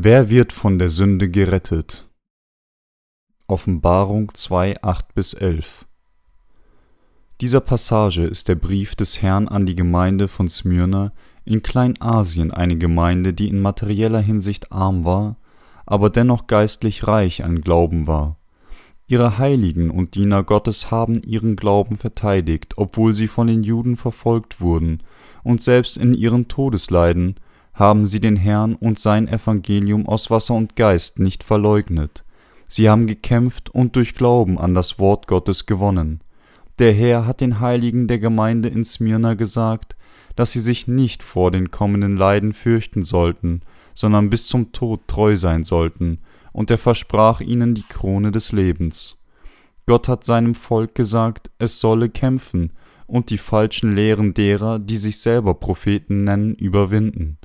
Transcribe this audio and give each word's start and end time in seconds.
Wer 0.00 0.30
wird 0.30 0.52
von 0.52 0.78
der 0.78 0.90
Sünde 0.90 1.28
gerettet? 1.28 2.08
Offenbarung 3.48 4.32
2, 4.32 4.80
8 4.80 5.12
bis 5.12 5.34
11 5.34 5.86
Dieser 7.40 7.58
Passage 7.58 8.22
ist 8.22 8.46
der 8.46 8.54
Brief 8.54 8.94
des 8.94 9.22
Herrn 9.22 9.48
an 9.48 9.66
die 9.66 9.74
Gemeinde 9.74 10.28
von 10.28 10.48
Smyrna 10.48 11.12
in 11.44 11.64
Kleinasien, 11.64 12.52
eine 12.52 12.78
Gemeinde, 12.78 13.32
die 13.32 13.48
in 13.48 13.60
materieller 13.60 14.20
Hinsicht 14.20 14.70
arm 14.70 15.04
war, 15.04 15.36
aber 15.84 16.10
dennoch 16.10 16.46
geistlich 16.46 17.08
reich 17.08 17.42
an 17.42 17.60
Glauben 17.60 18.06
war. 18.06 18.36
Ihre 19.08 19.38
Heiligen 19.38 19.90
und 19.90 20.14
Diener 20.14 20.44
Gottes 20.44 20.92
haben 20.92 21.20
ihren 21.24 21.56
Glauben 21.56 21.96
verteidigt, 21.96 22.74
obwohl 22.76 23.14
sie 23.14 23.26
von 23.26 23.48
den 23.48 23.64
Juden 23.64 23.96
verfolgt 23.96 24.60
wurden, 24.60 25.02
und 25.42 25.60
selbst 25.60 25.96
in 25.96 26.14
ihren 26.14 26.46
Todesleiden 26.46 27.34
haben 27.78 28.06
sie 28.06 28.18
den 28.18 28.36
Herrn 28.36 28.74
und 28.74 28.98
sein 28.98 29.28
Evangelium 29.28 30.08
aus 30.08 30.30
Wasser 30.30 30.54
und 30.54 30.74
Geist 30.74 31.20
nicht 31.20 31.44
verleugnet. 31.44 32.24
Sie 32.66 32.90
haben 32.90 33.06
gekämpft 33.06 33.70
und 33.70 33.94
durch 33.94 34.14
Glauben 34.14 34.58
an 34.58 34.74
das 34.74 34.98
Wort 34.98 35.28
Gottes 35.28 35.64
gewonnen. 35.64 36.20
Der 36.80 36.92
Herr 36.92 37.24
hat 37.24 37.40
den 37.40 37.60
Heiligen 37.60 38.08
der 38.08 38.18
Gemeinde 38.18 38.68
in 38.68 38.84
Smyrna 38.84 39.34
gesagt, 39.34 39.96
dass 40.34 40.52
sie 40.52 40.60
sich 40.60 40.88
nicht 40.88 41.22
vor 41.22 41.52
den 41.52 41.70
kommenden 41.70 42.16
Leiden 42.16 42.52
fürchten 42.52 43.04
sollten, 43.04 43.62
sondern 43.94 44.28
bis 44.28 44.48
zum 44.48 44.72
Tod 44.72 45.06
treu 45.06 45.36
sein 45.36 45.62
sollten, 45.64 46.18
und 46.52 46.70
er 46.70 46.78
versprach 46.78 47.40
ihnen 47.40 47.74
die 47.74 47.84
Krone 47.88 48.32
des 48.32 48.50
Lebens. 48.50 49.18
Gott 49.86 50.08
hat 50.08 50.24
seinem 50.24 50.54
Volk 50.54 50.94
gesagt, 50.96 51.50
es 51.58 51.78
solle 51.78 52.08
kämpfen 52.08 52.72
und 53.06 53.30
die 53.30 53.38
falschen 53.38 53.94
Lehren 53.94 54.34
derer, 54.34 54.78
die 54.78 54.96
sich 54.96 55.18
selber 55.18 55.54
Propheten 55.54 56.24
nennen, 56.24 56.54
überwinden. 56.54 57.38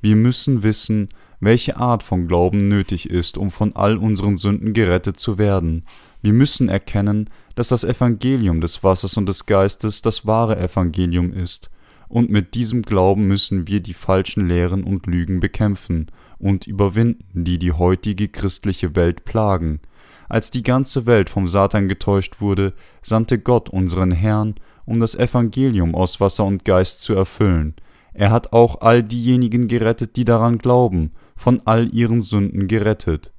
Wir 0.00 0.16
müssen 0.16 0.62
wissen, 0.62 1.08
welche 1.40 1.76
Art 1.78 2.02
von 2.02 2.28
Glauben 2.28 2.68
nötig 2.68 3.08
ist, 3.08 3.38
um 3.38 3.50
von 3.50 3.74
all 3.74 3.96
unseren 3.96 4.36
Sünden 4.36 4.72
gerettet 4.72 5.18
zu 5.18 5.38
werden. 5.38 5.84
Wir 6.22 6.32
müssen 6.32 6.68
erkennen, 6.68 7.30
dass 7.54 7.68
das 7.68 7.84
Evangelium 7.84 8.60
des 8.60 8.82
Wassers 8.84 9.16
und 9.16 9.26
des 9.26 9.46
Geistes 9.46 10.02
das 10.02 10.26
wahre 10.26 10.58
Evangelium 10.58 11.32
ist, 11.32 11.70
und 12.08 12.28
mit 12.28 12.54
diesem 12.54 12.82
Glauben 12.82 13.28
müssen 13.28 13.68
wir 13.68 13.80
die 13.80 13.94
falschen 13.94 14.48
Lehren 14.48 14.82
und 14.82 15.06
Lügen 15.06 15.38
bekämpfen 15.38 16.08
und 16.38 16.66
überwinden, 16.66 17.44
die 17.44 17.56
die 17.56 17.72
heutige 17.72 18.28
christliche 18.28 18.96
Welt 18.96 19.24
plagen. 19.24 19.80
Als 20.28 20.50
die 20.50 20.64
ganze 20.64 21.06
Welt 21.06 21.30
vom 21.30 21.46
Satan 21.46 21.88
getäuscht 21.88 22.40
wurde, 22.40 22.72
sandte 23.02 23.38
Gott 23.38 23.68
unseren 23.68 24.10
Herrn, 24.10 24.56
um 24.84 24.98
das 24.98 25.14
Evangelium 25.14 25.94
aus 25.94 26.20
Wasser 26.20 26.44
und 26.44 26.64
Geist 26.64 27.00
zu 27.00 27.14
erfüllen. 27.14 27.74
Er 28.12 28.30
hat 28.30 28.52
auch 28.52 28.80
all 28.80 29.02
diejenigen 29.02 29.68
gerettet, 29.68 30.16
die 30.16 30.24
daran 30.24 30.58
glauben, 30.58 31.12
von 31.36 31.62
all 31.64 31.94
ihren 31.94 32.22
Sünden 32.22 32.68
gerettet. 32.68 33.32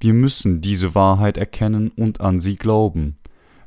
Wir 0.00 0.12
müssen 0.12 0.60
diese 0.60 0.94
Wahrheit 0.94 1.38
erkennen 1.38 1.90
und 1.96 2.20
an 2.20 2.40
sie 2.40 2.56
glauben. 2.56 3.16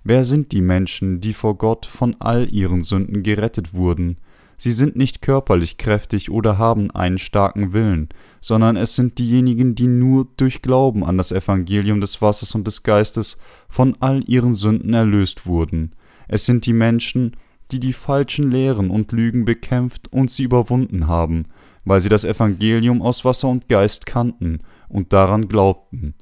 Wer 0.04 0.24
sind 0.24 0.52
die 0.52 0.62
Menschen, 0.62 1.22
die 1.22 1.34
vor 1.34 1.58
Gott 1.58 1.86
von 1.86 2.16
all 2.20 2.54
ihren 2.54 2.84
Sünden 2.84 3.24
gerettet 3.24 3.74
wurden? 3.74 4.18
Sie 4.58 4.72
sind 4.74 4.98
nicht 4.98 5.22
körperlich 5.22 5.78
kräftig 5.78 6.30
oder 6.30 6.58
haben 6.58 6.92
einen 6.92 7.18
starken 7.18 7.72
Willen, 7.72 8.10
sondern 8.42 8.76
es 8.76 8.94
sind 8.94 9.18
diejenigen, 9.18 9.73
die 9.73 9.88
nur 9.88 10.28
durch 10.36 10.62
Glauben 10.62 11.06
an 11.06 11.18
das 11.18 11.32
Evangelium 11.32 12.02
des 12.02 12.22
Wassers 12.22 12.56
und 12.56 12.68
des 12.68 12.84
Geistes 12.84 13.38
von 13.70 13.96
all 14.02 14.22
ihren 14.30 14.54
Sünden 14.54 14.94
erlöst 14.94 15.46
wurden. 15.46 15.94
Es 16.28 16.46
sind 16.46 16.66
die 16.66 16.73
Menschen, 16.73 17.38
die 17.72 17.80
die 17.80 17.94
falschen 17.94 18.52
Lehren 18.52 18.89
und 18.89 19.12
Lügen 19.12 19.45
bekämpft 19.45 20.12
und 20.12 20.31
sie 20.31 20.44
überwunden 20.44 21.08
haben, 21.08 21.45
weil 21.86 21.99
sie 21.99 22.10
das 22.10 22.26
Evangelium 22.26 23.02
aus 23.02 23.26
Wasser 23.26 23.48
und 23.48 23.70
Geist 23.70 24.05
kannten 24.05 24.60
und 24.88 25.14
daran 25.14 25.48
glaubten. 25.48 26.16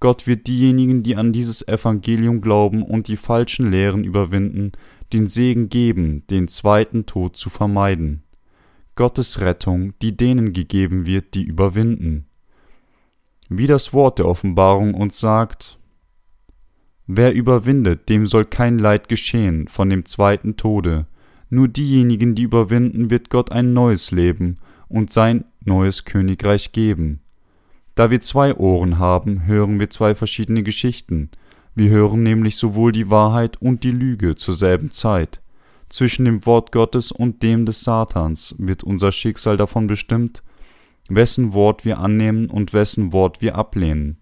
Gott 0.00 0.26
wird 0.26 0.46
diejenigen, 0.46 1.02
die 1.02 1.16
an 1.16 1.32
dieses 1.32 1.66
Evangelium 1.66 2.40
glauben 2.40 2.82
und 2.82 3.08
die 3.08 3.18
falschen 3.18 3.70
Lehren 3.70 4.02
überwinden, 4.04 4.72
den 5.12 5.26
Segen 5.26 5.68
geben, 5.68 6.26
den 6.30 6.48
zweiten 6.48 7.04
Tod 7.04 7.36
zu 7.36 7.50
vermeiden. 7.50 8.22
Gottes 8.94 9.40
Rettung, 9.40 9.92
die 10.00 10.16
denen 10.16 10.52
gegeben 10.52 11.06
wird, 11.06 11.34
die 11.34 11.42
überwinden. 11.42 12.26
Wie 13.48 13.66
das 13.66 13.92
Wort 13.92 14.18
der 14.18 14.26
Offenbarung 14.26 14.94
uns 14.94 15.18
sagt, 15.18 15.79
Wer 17.12 17.34
überwindet, 17.34 18.08
dem 18.08 18.28
soll 18.28 18.44
kein 18.44 18.78
Leid 18.78 19.08
geschehen 19.08 19.66
von 19.66 19.90
dem 19.90 20.04
zweiten 20.04 20.56
Tode. 20.56 21.06
Nur 21.48 21.66
diejenigen, 21.66 22.36
die 22.36 22.44
überwinden, 22.44 23.10
wird 23.10 23.30
Gott 23.30 23.50
ein 23.50 23.72
neues 23.72 24.12
Leben 24.12 24.58
und 24.86 25.12
sein 25.12 25.44
neues 25.64 26.04
Königreich 26.04 26.70
geben. 26.70 27.18
Da 27.96 28.12
wir 28.12 28.20
zwei 28.20 28.54
Ohren 28.54 29.00
haben, 29.00 29.44
hören 29.46 29.80
wir 29.80 29.90
zwei 29.90 30.14
verschiedene 30.14 30.62
Geschichten. 30.62 31.30
Wir 31.74 31.90
hören 31.90 32.22
nämlich 32.22 32.54
sowohl 32.54 32.92
die 32.92 33.10
Wahrheit 33.10 33.60
und 33.60 33.82
die 33.82 33.90
Lüge 33.90 34.36
zur 34.36 34.54
selben 34.54 34.92
Zeit. 34.92 35.40
Zwischen 35.88 36.26
dem 36.26 36.46
Wort 36.46 36.70
Gottes 36.70 37.10
und 37.10 37.42
dem 37.42 37.66
des 37.66 37.82
Satans 37.82 38.54
wird 38.58 38.84
unser 38.84 39.10
Schicksal 39.10 39.56
davon 39.56 39.88
bestimmt, 39.88 40.44
wessen 41.08 41.54
Wort 41.54 41.84
wir 41.84 41.98
annehmen 41.98 42.48
und 42.48 42.72
wessen 42.72 43.12
Wort 43.12 43.40
wir 43.40 43.56
ablehnen. 43.56 44.16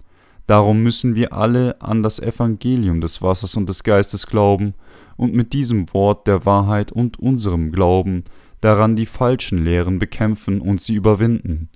Darum 0.49 0.83
müssen 0.83 1.15
wir 1.15 1.35
alle 1.35 1.77
an 1.83 2.03
das 2.03 2.19
Evangelium 2.19 3.03
des 3.03 3.21
Wassers 3.21 3.55
und 3.55 3.69
des 3.69 3.83
Geistes 3.85 4.27
glauben 4.27 4.73
und 5.19 5.35
mit 5.35 5.53
diesem 5.53 5.93
Wort 5.93 6.27
der 6.27 6.47
Wahrheit 6.47 6.91
und 6.91 7.19
unserem 7.19 7.71
Glauben 7.71 8.25
daran 8.63 8.97
die 8.97 9.05
falschen 9.05 9.63
Lehren 9.63 9.99
bekämpfen 9.99 10.63
und 10.63 10.81
sie 10.81 10.95
überwinden. 10.95 11.69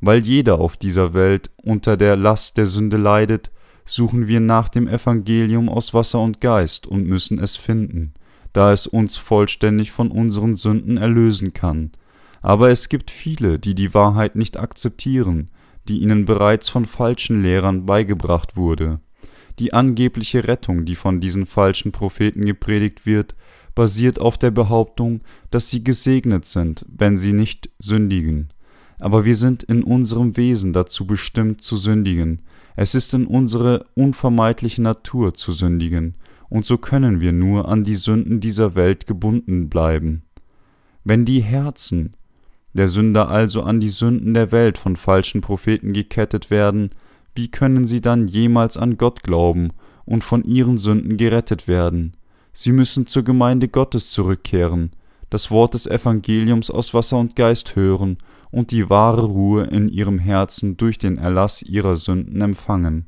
Weil 0.00 0.20
jeder 0.20 0.58
auf 0.58 0.78
dieser 0.78 1.12
Welt 1.12 1.50
unter 1.62 1.98
der 1.98 2.16
Last 2.16 2.56
der 2.56 2.64
Sünde 2.64 2.96
leidet, 2.96 3.50
suchen 3.84 4.26
wir 4.26 4.40
nach 4.40 4.70
dem 4.70 4.88
Evangelium 4.88 5.68
aus 5.68 5.92
Wasser 5.92 6.20
und 6.20 6.40
Geist 6.40 6.86
und 6.86 7.06
müssen 7.06 7.38
es 7.38 7.56
finden, 7.56 8.14
da 8.54 8.72
es 8.72 8.86
uns 8.86 9.18
vollständig 9.18 9.92
von 9.92 10.10
unseren 10.10 10.56
Sünden 10.56 10.96
erlösen 10.96 11.52
kann. 11.52 11.92
Aber 12.40 12.70
es 12.70 12.88
gibt 12.88 13.10
viele, 13.10 13.58
die 13.58 13.74
die 13.74 13.92
Wahrheit 13.92 14.34
nicht 14.34 14.56
akzeptieren, 14.56 15.50
die 15.88 15.98
ihnen 16.00 16.24
bereits 16.24 16.68
von 16.68 16.86
falschen 16.86 17.42
Lehrern 17.42 17.86
beigebracht 17.86 18.56
wurde. 18.56 19.00
Die 19.58 19.72
angebliche 19.72 20.48
Rettung, 20.48 20.84
die 20.84 20.96
von 20.96 21.20
diesen 21.20 21.46
falschen 21.46 21.92
Propheten 21.92 22.44
gepredigt 22.44 23.06
wird, 23.06 23.34
basiert 23.74 24.20
auf 24.20 24.38
der 24.38 24.50
Behauptung, 24.50 25.20
dass 25.50 25.70
sie 25.70 25.84
gesegnet 25.84 26.44
sind, 26.44 26.84
wenn 26.88 27.16
sie 27.16 27.32
nicht 27.32 27.70
sündigen. 27.78 28.52
Aber 28.98 29.24
wir 29.24 29.34
sind 29.34 29.62
in 29.62 29.82
unserem 29.82 30.36
Wesen 30.36 30.72
dazu 30.72 31.06
bestimmt 31.06 31.60
zu 31.60 31.76
sündigen. 31.76 32.42
Es 32.76 32.94
ist 32.94 33.14
in 33.14 33.26
unsere 33.26 33.86
unvermeidliche 33.94 34.82
Natur 34.82 35.34
zu 35.34 35.52
sündigen, 35.52 36.14
und 36.48 36.64
so 36.64 36.78
können 36.78 37.20
wir 37.20 37.32
nur 37.32 37.68
an 37.68 37.82
die 37.84 37.96
Sünden 37.96 38.38
dieser 38.38 38.74
Welt 38.76 39.06
gebunden 39.06 39.68
bleiben. 39.68 40.22
Wenn 41.02 41.24
die 41.24 41.42
Herzen, 41.42 42.14
der 42.74 42.88
Sünder 42.88 43.28
also 43.28 43.62
an 43.62 43.80
die 43.80 43.88
Sünden 43.88 44.34
der 44.34 44.52
Welt 44.52 44.78
von 44.78 44.96
falschen 44.96 45.40
Propheten 45.40 45.92
gekettet 45.92 46.50
werden, 46.50 46.90
wie 47.34 47.48
können 47.48 47.86
sie 47.86 48.00
dann 48.00 48.28
jemals 48.28 48.76
an 48.76 48.98
Gott 48.98 49.22
glauben 49.22 49.70
und 50.04 50.22
von 50.22 50.44
ihren 50.44 50.76
Sünden 50.76 51.16
gerettet 51.16 51.66
werden? 51.66 52.12
Sie 52.52 52.72
müssen 52.72 53.06
zur 53.06 53.24
Gemeinde 53.24 53.68
Gottes 53.68 54.10
zurückkehren, 54.10 54.90
das 55.30 55.50
Wort 55.50 55.74
des 55.74 55.86
Evangeliums 55.86 56.70
aus 56.70 56.94
Wasser 56.94 57.18
und 57.18 57.34
Geist 57.34 57.74
hören 57.74 58.18
und 58.50 58.70
die 58.70 58.88
wahre 58.88 59.24
Ruhe 59.24 59.64
in 59.64 59.88
ihrem 59.88 60.18
Herzen 60.20 60.76
durch 60.76 60.98
den 60.98 61.18
Erlass 61.18 61.62
ihrer 61.62 61.96
Sünden 61.96 62.40
empfangen. 62.40 63.06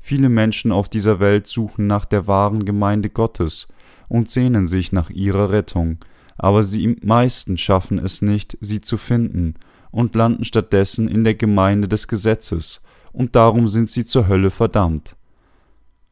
Viele 0.00 0.28
Menschen 0.28 0.72
auf 0.72 0.88
dieser 0.88 1.20
Welt 1.20 1.46
suchen 1.46 1.86
nach 1.86 2.04
der 2.04 2.26
wahren 2.26 2.64
Gemeinde 2.64 3.10
Gottes 3.10 3.68
und 4.08 4.30
sehnen 4.30 4.66
sich 4.66 4.90
nach 4.90 5.10
ihrer 5.10 5.50
Rettung, 5.50 5.98
aber 6.38 6.62
sie 6.62 6.96
meisten 7.02 7.58
schaffen 7.58 7.98
es 7.98 8.22
nicht, 8.22 8.56
sie 8.60 8.80
zu 8.80 8.96
finden, 8.96 9.54
und 9.90 10.14
landen 10.14 10.44
stattdessen 10.44 11.08
in 11.08 11.24
der 11.24 11.34
Gemeinde 11.34 11.88
des 11.88 12.08
Gesetzes, 12.08 12.80
und 13.12 13.36
darum 13.36 13.68
sind 13.68 13.90
sie 13.90 14.04
zur 14.04 14.28
Hölle 14.28 14.50
verdammt. 14.50 15.16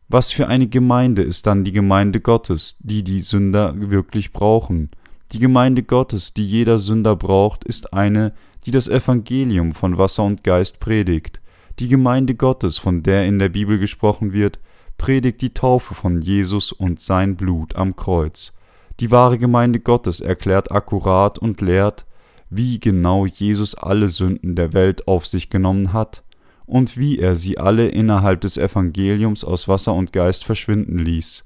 Was 0.09 0.31
für 0.31 0.49
eine 0.49 0.69
Gemeinde 0.69 1.23
ist 1.23 1.47
dann 1.47 1.65
die 1.65 1.73
Gemeinde 1.73 2.21
Gottes, 2.21 2.77
die 2.81 3.03
die 3.03 3.21
Sünder 3.21 3.75
wirklich 3.77 4.33
brauchen? 4.33 4.91
Die 5.33 5.41
Gemeinde 5.41 5.83
Gottes, 5.83 6.33
die 6.33 6.47
jeder 6.47 6.79
Sünder 6.79 7.17
braucht, 7.17 7.65
ist 7.65 7.93
eine, 7.93 8.33
die 8.65 8.71
das 8.71 8.89
Evangelium 8.89 9.73
von 9.73 9.99
Wasser 9.99 10.23
und 10.23 10.45
Geist 10.45 10.79
predigt. 10.79 11.41
Die 11.79 11.89
Gemeinde 11.89 12.35
Gottes, 12.35 12.79
von 12.79 13.03
der 13.03 13.27
in 13.27 13.39
der 13.39 13.49
Bibel 13.49 13.79
gesprochen 13.79 14.33
wird, 14.33 14.61
predigt 14.97 15.43
die 15.43 15.53
Taufe 15.53 15.95
von 15.95 16.23
Jesus 16.23 16.73
und 16.73 17.01
sein 17.01 17.37
Blut 17.37 17.77
am 17.77 17.97
Kreuz. 17.97 18.56
Die 19.01 19.11
wahre 19.11 19.39
Gemeinde 19.39 19.81
Gottes 19.81 20.21
erklärt 20.21 20.71
akkurat 20.73 21.39
und 21.39 21.61
lehrt, 21.61 22.07
wie 22.49 22.81
genau 22.81 23.27
Jesus 23.27 23.75
alle 23.75 24.09
Sünden 24.09 24.55
der 24.55 24.73
Welt 24.73 25.07
auf 25.09 25.27
sich 25.27 25.51
genommen 25.51 25.93
hat 25.93 26.23
und 26.65 26.97
wie 26.97 27.19
er 27.19 27.37
sie 27.37 27.59
alle 27.59 27.89
innerhalb 27.89 28.41
des 28.41 28.57
Evangeliums 28.57 29.45
aus 29.45 29.69
Wasser 29.69 29.95
und 29.95 30.13
Geist 30.13 30.45
verschwinden 30.45 30.99
ließ. 30.99 31.45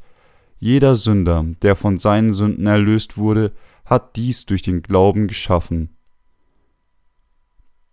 Jeder 0.58 0.94
Sünder, 0.94 1.47
der 1.62 1.75
von 1.75 1.99
seinen 1.99 2.32
Sünden 2.32 2.67
erlöst 2.67 3.17
wurde, 3.17 3.52
hat 3.85 4.14
dies 4.17 4.47
durch 4.47 4.62
den 4.62 4.82
Glauben 4.82 5.26
geschaffen. 5.26 5.97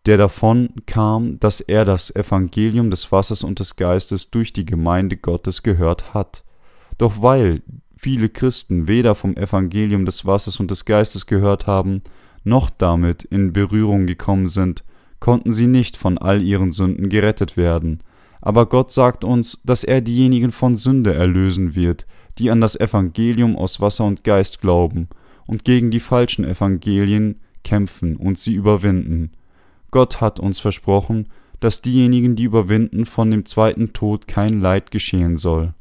der 0.06 0.18
davon 0.18 0.69
kam, 0.86 1.38
dass 1.39 1.59
er 1.59 1.83
das 1.83 2.15
Evangelium 2.15 2.89
des 2.89 3.12
Wassers 3.12 3.44
und 3.44 3.59
des 3.59 3.75
Geistes 3.75 4.31
durch 4.31 4.54
die 4.54 4.65
Gemeinde 4.65 5.18
Gottes 5.18 5.63
gehört 5.63 6.13
hat. 6.13 6.45
Doch 6.98 7.21
weil 7.21 7.62
viele 7.98 8.30
Christen 8.30 8.88
weder 8.88 9.16
vom 9.16 9.36
Evangelium 9.36 10.06
des 10.06 10.26
Wassers 10.26 10.60
und 10.60 10.72
des 10.72 10.86
Geistes 10.86 11.26
gehört 11.26 11.68
haben, 11.68 12.02
noch 12.44 12.70
damit 12.70 13.24
in 13.24 13.52
Berührung 13.52 14.06
gekommen 14.06 14.48
sind, 14.48 14.84
konnten 15.20 15.52
sie 15.52 15.68
nicht 15.68 15.98
von 15.98 16.18
all 16.18 16.42
ihren 16.42 16.72
Sünden 16.72 17.10
gerettet 17.10 17.58
werden. 17.58 18.02
Aber 18.40 18.68
Gott 18.68 18.92
sagt 18.92 19.24
uns, 19.24 19.62
dass 19.66 19.84
er 19.84 20.02
diejenigen 20.02 20.52
von 20.52 20.76
Sünde 20.76 21.14
erlösen 21.14 21.76
wird, 21.76 22.06
die 22.38 22.52
an 22.52 22.62
das 22.62 22.80
Evangelium 22.80 23.56
aus 23.56 23.82
Wasser 23.82 24.06
und 24.06 24.24
Geist 24.24 24.62
glauben 24.62 25.10
und 25.48 25.66
gegen 25.66 25.92
die 25.92 26.00
falschen 26.00 26.46
Evangelien 26.46 27.40
kämpfen 27.64 28.16
und 28.16 28.38
sie 28.38 28.54
überwinden. 28.54 29.32
Gott 29.92 30.22
hat 30.22 30.40
uns 30.40 30.60
versprochen, 30.60 31.28
dass 31.60 31.82
diejenigen, 31.82 32.36
die 32.36 32.44
überwinden, 32.44 33.06
von 33.06 33.32
dem 33.32 33.46
zweiten 33.46 33.94
Tod 33.94 34.28
kein 34.28 34.62
Leid 34.62 34.92
geschehen 34.92 35.38
soll. 35.38 35.74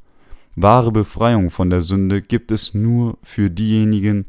Wahre 0.58 0.90
Befreiung 0.90 1.50
von 1.50 1.68
der 1.68 1.82
Sünde 1.82 2.22
gibt 2.22 2.50
es 2.50 2.72
nur 2.72 3.18
für 3.22 3.50
diejenigen, 3.50 4.24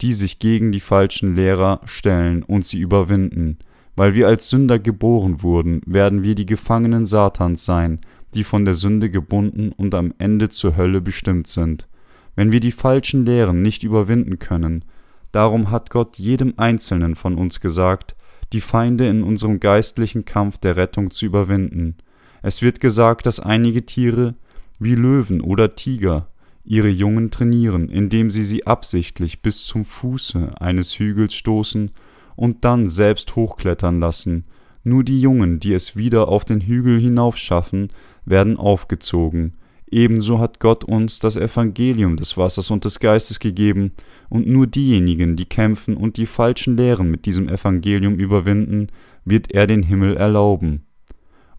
die 0.00 0.14
sich 0.14 0.38
gegen 0.38 0.70
die 0.70 0.80
falschen 0.80 1.34
Lehrer 1.34 1.80
stellen 1.86 2.44
und 2.44 2.64
sie 2.64 2.78
überwinden. 2.78 3.58
Weil 3.96 4.14
wir 4.14 4.28
als 4.28 4.48
Sünder 4.48 4.78
geboren 4.78 5.42
wurden, 5.42 5.80
werden 5.84 6.22
wir 6.22 6.36
die 6.36 6.46
Gefangenen 6.46 7.04
Satans 7.04 7.64
sein, 7.64 7.98
die 8.34 8.44
von 8.44 8.64
der 8.64 8.74
Sünde 8.74 9.10
gebunden 9.10 9.72
und 9.72 9.92
am 9.96 10.14
Ende 10.18 10.50
zur 10.50 10.76
Hölle 10.76 11.00
bestimmt 11.00 11.48
sind. 11.48 11.88
Wenn 12.36 12.52
wir 12.52 12.60
die 12.60 12.72
falschen 12.72 13.26
Lehren 13.26 13.62
nicht 13.62 13.82
überwinden 13.82 14.38
können, 14.38 14.84
darum 15.32 15.72
hat 15.72 15.90
Gott 15.90 16.16
jedem 16.16 16.54
Einzelnen 16.58 17.16
von 17.16 17.34
uns 17.34 17.60
gesagt, 17.60 18.14
die 18.52 18.60
Feinde 18.60 19.08
in 19.08 19.24
unserem 19.24 19.58
geistlichen 19.58 20.24
Kampf 20.24 20.58
der 20.58 20.76
Rettung 20.76 21.10
zu 21.10 21.26
überwinden. 21.26 21.96
Es 22.42 22.62
wird 22.62 22.78
gesagt, 22.78 23.26
dass 23.26 23.40
einige 23.40 23.84
Tiere, 23.84 24.36
wie 24.80 24.94
Löwen 24.94 25.40
oder 25.40 25.74
Tiger, 25.76 26.28
ihre 26.64 26.88
Jungen 26.88 27.30
trainieren, 27.30 27.88
indem 27.88 28.30
sie 28.30 28.42
sie 28.42 28.66
absichtlich 28.66 29.40
bis 29.40 29.64
zum 29.64 29.84
Fuße 29.84 30.60
eines 30.60 30.98
Hügels 30.98 31.34
stoßen 31.34 31.90
und 32.34 32.64
dann 32.64 32.88
selbst 32.88 33.36
hochklettern 33.36 34.00
lassen. 34.00 34.44
Nur 34.82 35.04
die 35.04 35.20
Jungen, 35.20 35.60
die 35.60 35.72
es 35.72 35.96
wieder 35.96 36.28
auf 36.28 36.44
den 36.44 36.60
Hügel 36.60 37.00
hinaufschaffen, 37.00 37.88
werden 38.24 38.56
aufgezogen. 38.56 39.56
Ebenso 39.88 40.40
hat 40.40 40.58
Gott 40.58 40.84
uns 40.84 41.20
das 41.20 41.36
Evangelium 41.36 42.16
des 42.16 42.36
Wassers 42.36 42.70
und 42.70 42.84
des 42.84 42.98
Geistes 42.98 43.38
gegeben, 43.38 43.92
und 44.28 44.48
nur 44.48 44.66
diejenigen, 44.66 45.36
die 45.36 45.46
kämpfen 45.46 45.96
und 45.96 46.16
die 46.16 46.26
falschen 46.26 46.76
Lehren 46.76 47.10
mit 47.10 47.26
diesem 47.26 47.48
Evangelium 47.48 48.16
überwinden, 48.16 48.88
wird 49.24 49.52
er 49.52 49.68
den 49.68 49.84
Himmel 49.84 50.16
erlauben. 50.16 50.84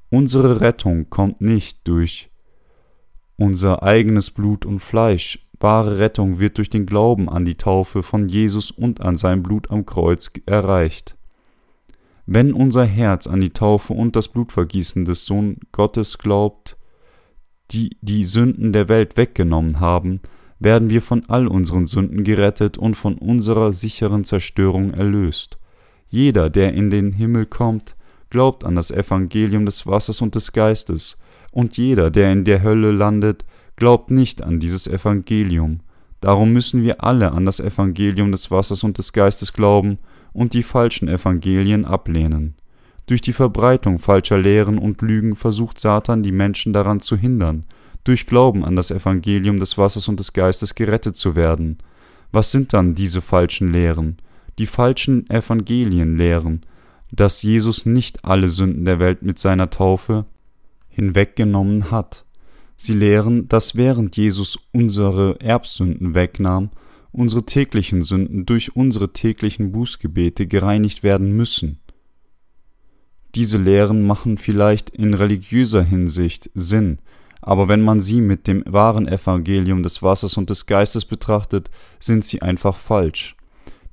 Unsere 0.09 0.59
Rettung 0.59 1.09
kommt 1.09 1.39
nicht 1.39 1.79
durch 1.85 2.29
unser 3.37 3.83
eigenes 3.83 4.31
Blut 4.31 4.65
und 4.65 4.79
Fleisch. 4.79 5.47
Wahre 5.59 5.97
Rettung 5.97 6.39
wird 6.39 6.57
durch 6.57 6.69
den 6.69 6.85
Glauben 6.85 7.29
an 7.29 7.45
die 7.45 7.55
Taufe 7.55 8.03
von 8.03 8.27
Jesus 8.27 8.69
und 8.69 9.01
an 9.01 9.15
sein 9.15 9.41
Blut 9.41 9.71
am 9.71 9.85
Kreuz 9.85 10.31
erreicht. 10.45 11.15
Wenn 12.25 12.53
unser 12.53 12.83
Herz 12.83 13.25
an 13.25 13.39
die 13.39 13.51
Taufe 13.51 13.93
und 13.93 14.15
das 14.15 14.27
Blutvergießen 14.27 15.05
des 15.05 15.25
Sohn 15.25 15.57
Gottes 15.71 16.17
glaubt, 16.17 16.77
die 17.71 17.97
die 18.01 18.25
Sünden 18.25 18.73
der 18.73 18.89
Welt 18.89 19.17
weggenommen 19.17 19.79
haben, 19.79 20.19
werden 20.59 20.89
wir 20.89 21.01
von 21.01 21.23
all 21.27 21.47
unseren 21.47 21.87
Sünden 21.87 22.23
gerettet 22.23 22.77
und 22.77 22.95
von 22.95 23.17
unserer 23.17 23.71
sicheren 23.71 24.23
Zerstörung 24.23 24.93
erlöst. 24.93 25.57
Jeder, 26.09 26.49
der 26.49 26.73
in 26.73 26.89
den 26.89 27.13
Himmel 27.13 27.45
kommt, 27.45 27.95
glaubt 28.29 28.63
an 28.63 28.75
das 28.75 28.91
Evangelium 28.91 29.65
des 29.65 29.85
Wassers 29.87 30.21
und 30.21 30.35
des 30.35 30.51
Geistes, 30.51 31.19
und 31.57 31.75
jeder, 31.75 32.11
der 32.11 32.31
in 32.31 32.43
der 32.43 32.61
Hölle 32.61 32.91
landet, 32.91 33.43
glaubt 33.77 34.11
nicht 34.11 34.43
an 34.43 34.59
dieses 34.59 34.85
Evangelium. 34.85 35.79
Darum 36.21 36.53
müssen 36.53 36.83
wir 36.83 37.03
alle 37.03 37.31
an 37.31 37.47
das 37.47 37.59
Evangelium 37.59 38.31
des 38.31 38.51
Wassers 38.51 38.83
und 38.83 38.99
des 38.99 39.11
Geistes 39.11 39.53
glauben 39.53 39.97
und 40.33 40.53
die 40.53 40.61
falschen 40.61 41.07
Evangelien 41.07 41.83
ablehnen. 41.83 42.53
Durch 43.07 43.21
die 43.21 43.33
Verbreitung 43.33 43.97
falscher 43.97 44.37
Lehren 44.37 44.77
und 44.77 45.01
Lügen 45.01 45.35
versucht 45.35 45.79
Satan 45.79 46.21
die 46.21 46.31
Menschen 46.31 46.73
daran 46.73 46.99
zu 46.99 47.17
hindern, 47.17 47.63
durch 48.03 48.27
Glauben 48.27 48.63
an 48.63 48.75
das 48.75 48.91
Evangelium 48.91 49.59
des 49.59 49.79
Wassers 49.79 50.07
und 50.07 50.19
des 50.19 50.33
Geistes 50.33 50.75
gerettet 50.75 51.17
zu 51.17 51.35
werden. 51.35 51.79
Was 52.31 52.51
sind 52.51 52.71
dann 52.71 52.93
diese 52.93 53.21
falschen 53.21 53.73
Lehren? 53.73 54.17
Die 54.59 54.67
falschen 54.67 55.27
Evangelien 55.27 56.17
lehren, 56.17 56.61
dass 57.11 57.41
Jesus 57.41 57.87
nicht 57.87 58.25
alle 58.25 58.47
Sünden 58.47 58.85
der 58.85 58.99
Welt 58.99 59.23
mit 59.23 59.39
seiner 59.39 59.71
Taufe 59.71 60.27
hinweggenommen 60.97 61.91
hat. 61.91 62.25
Sie 62.75 62.93
lehren, 62.93 63.47
dass 63.47 63.75
während 63.75 64.17
Jesus 64.17 64.57
unsere 64.73 65.39
Erbsünden 65.39 66.15
wegnahm, 66.15 66.71
unsere 67.11 67.45
täglichen 67.45 68.01
Sünden 68.01 68.45
durch 68.45 68.75
unsere 68.75 69.13
täglichen 69.13 69.71
Bußgebete 69.71 70.47
gereinigt 70.47 71.03
werden 71.03 71.37
müssen. 71.37 71.79
Diese 73.35 73.59
Lehren 73.59 74.05
machen 74.05 74.39
vielleicht 74.39 74.89
in 74.89 75.13
religiöser 75.13 75.83
Hinsicht 75.83 76.49
Sinn, 76.55 76.97
aber 77.41 77.67
wenn 77.67 77.81
man 77.81 78.01
sie 78.01 78.21
mit 78.21 78.47
dem 78.47 78.63
wahren 78.65 79.07
Evangelium 79.07 79.83
des 79.83 80.01
Wassers 80.01 80.35
und 80.35 80.49
des 80.49 80.65
Geistes 80.65 81.05
betrachtet, 81.05 81.69
sind 81.99 82.25
sie 82.25 82.41
einfach 82.41 82.75
falsch. 82.75 83.37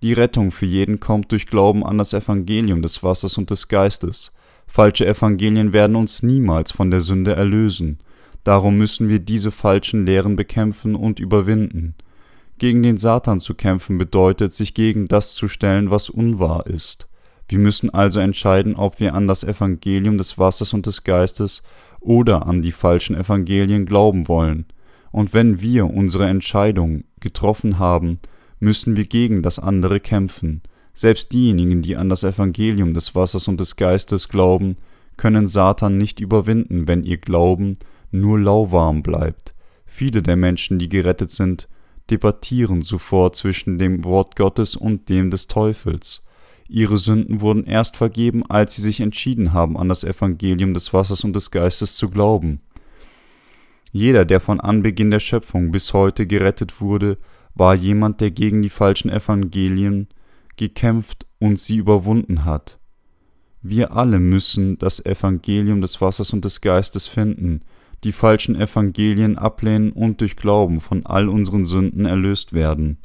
Die 0.03 0.15
Rettung 0.15 0.53
für 0.53 0.67
jeden 0.67 1.01
kommt 1.01 1.33
durch 1.33 1.47
Glauben 1.47 1.85
an 1.85 1.99
das 1.99 2.15
Evangelium 2.15 2.81
des 2.81 3.03
Wassers 3.03 3.37
und 3.37 3.51
des 3.51 3.69
Geistes. 3.69 4.33
Falsche 4.67 5.07
Evangelien 5.07 5.73
werden 5.73 5.97
uns 5.97 6.23
niemals 6.23 6.73
von 6.73 6.91
der 6.91 7.01
Sünde 7.01 7.35
erlösen. 7.35 7.99
Darum 8.43 8.77
müssen 8.77 9.09
wir 9.09 9.21
diese 9.21 9.51
falschen 9.51 10.05
Lehren 10.05 10.37
bekämpfen 10.37 10.95
und 10.95 11.21
überwinden. 11.21 11.95
Gegen 12.59 12.83
den 12.83 12.99
Satan 12.99 13.41
zu 13.41 13.55
kämpfen 13.55 13.99
bedeutet, 13.99 14.53
sich 14.53 14.75
gegen 14.75 15.09
das 15.09 15.35
zu 15.35 15.49
stellen, 15.49 15.91
was 15.91 16.09
unwahr 16.09 16.67
ist. 16.67 17.09
Wir 17.49 17.59
müssen 17.59 17.91
also 17.91 18.21
entscheiden, 18.21 18.75
ob 18.75 19.01
wir 19.01 19.15
an 19.15 19.27
das 19.27 19.45
Evangelium 19.45 20.19
des 20.19 20.39
Wassers 20.39 20.73
und 20.73 20.87
des 20.87 21.05
Geistes 21.05 21.63
oder 22.01 22.47
an 22.47 22.63
die 22.63 22.73
falschen 22.73 23.17
Evangelien 23.17 23.87
glauben 23.87 24.29
wollen. 24.29 24.67
Und 25.11 25.33
wenn 25.33 25.61
wir 25.61 25.87
unsere 25.87 26.27
Entscheidung 26.27 27.05
getroffen 27.21 27.79
haben, 27.79 28.19
müssen 28.61 28.97
wir 28.97 29.05
gegen 29.05 29.43
das 29.43 29.59
andere 29.59 30.01
kämpfen. 30.01 30.63
Selbst 30.95 31.33
diejenigen, 31.33 31.83
die 31.83 31.97
an 31.97 32.09
das 32.09 32.23
Evangelium 32.23 32.95
des 32.95 33.15
Wassers 33.15 33.49
und 33.49 33.59
des 33.59 33.77
Geistes 33.77 34.29
glauben, 34.29 34.77
können 35.17 35.49
Satan 35.49 35.99
nicht 35.99 36.21
überwinden, 36.21 36.89
wenn 36.89 37.05
ihr 37.05 37.19
Glauben 37.19 37.77
nur 38.11 38.39
lauwarm 38.39 39.03
bleibt. 39.03 39.55
Viele 39.87 40.23
der 40.23 40.37
Menschen, 40.37 40.79
die 40.79 40.89
gerettet 40.89 41.31
sind, 41.31 41.69
debattieren 42.11 42.83
sofort 42.83 43.37
zwischen 43.37 43.79
dem 43.79 44.05
Wort 44.05 44.37
Gottes 44.37 44.77
und 44.77 45.09
dem 45.09 45.31
des 45.31 45.47
Teufels. 45.49 46.25
Ihre 46.69 46.97
Sünden 46.97 47.41
wurden 47.41 47.65
erst 47.65 47.97
vergeben, 47.97 48.45
als 48.49 48.75
sie 48.75 48.83
sich 48.83 49.01
entschieden 49.01 49.53
haben, 49.53 49.77
an 49.77 49.89
das 49.89 50.05
Evangelium 50.05 50.75
des 50.75 50.93
Wassers 50.93 51.25
und 51.25 51.35
des 51.35 51.51
Geistes 51.51 51.97
zu 51.97 52.09
glauben. 52.09 52.61
Jeder, 53.93 54.25
der 54.25 54.41
von 54.41 54.61
Anbeginn 54.61 55.11
der 55.11 55.21
Schöpfung 55.21 55.71
bis 55.71 55.93
heute 55.93 56.27
gerettet 56.27 56.81
wurde, 56.81 57.19
war 57.55 57.75
jemand, 57.75 58.21
der 58.21 58.31
gegen 58.31 58.63
die 58.63 58.71
falschen 58.71 59.11
Evangelien 59.11 60.09
gekämpft 60.57 61.27
und 61.39 61.59
sie 61.59 61.77
überwunden 61.77 62.45
hat. 62.45 62.79
Wir 63.63 63.93
alle 63.97 64.19
müssen 64.19 64.79
das 64.79 65.05
Evangelium 65.05 65.81
des 65.81 66.01
Wassers 66.01 66.33
und 66.33 66.45
des 66.45 66.61
Geistes 66.61 67.07
finden, 67.07 67.63
die 68.05 68.13
falschen 68.13 68.55
Evangelien 68.55 69.39
ablehnen 69.39 69.91
und 69.93 70.21
durch 70.21 70.37
Glauben 70.37 70.81
von 70.81 71.07
all 71.07 71.29
unseren 71.29 71.65
Sünden 71.65 72.05
erlöst 72.05 72.53
werden. 72.53 72.99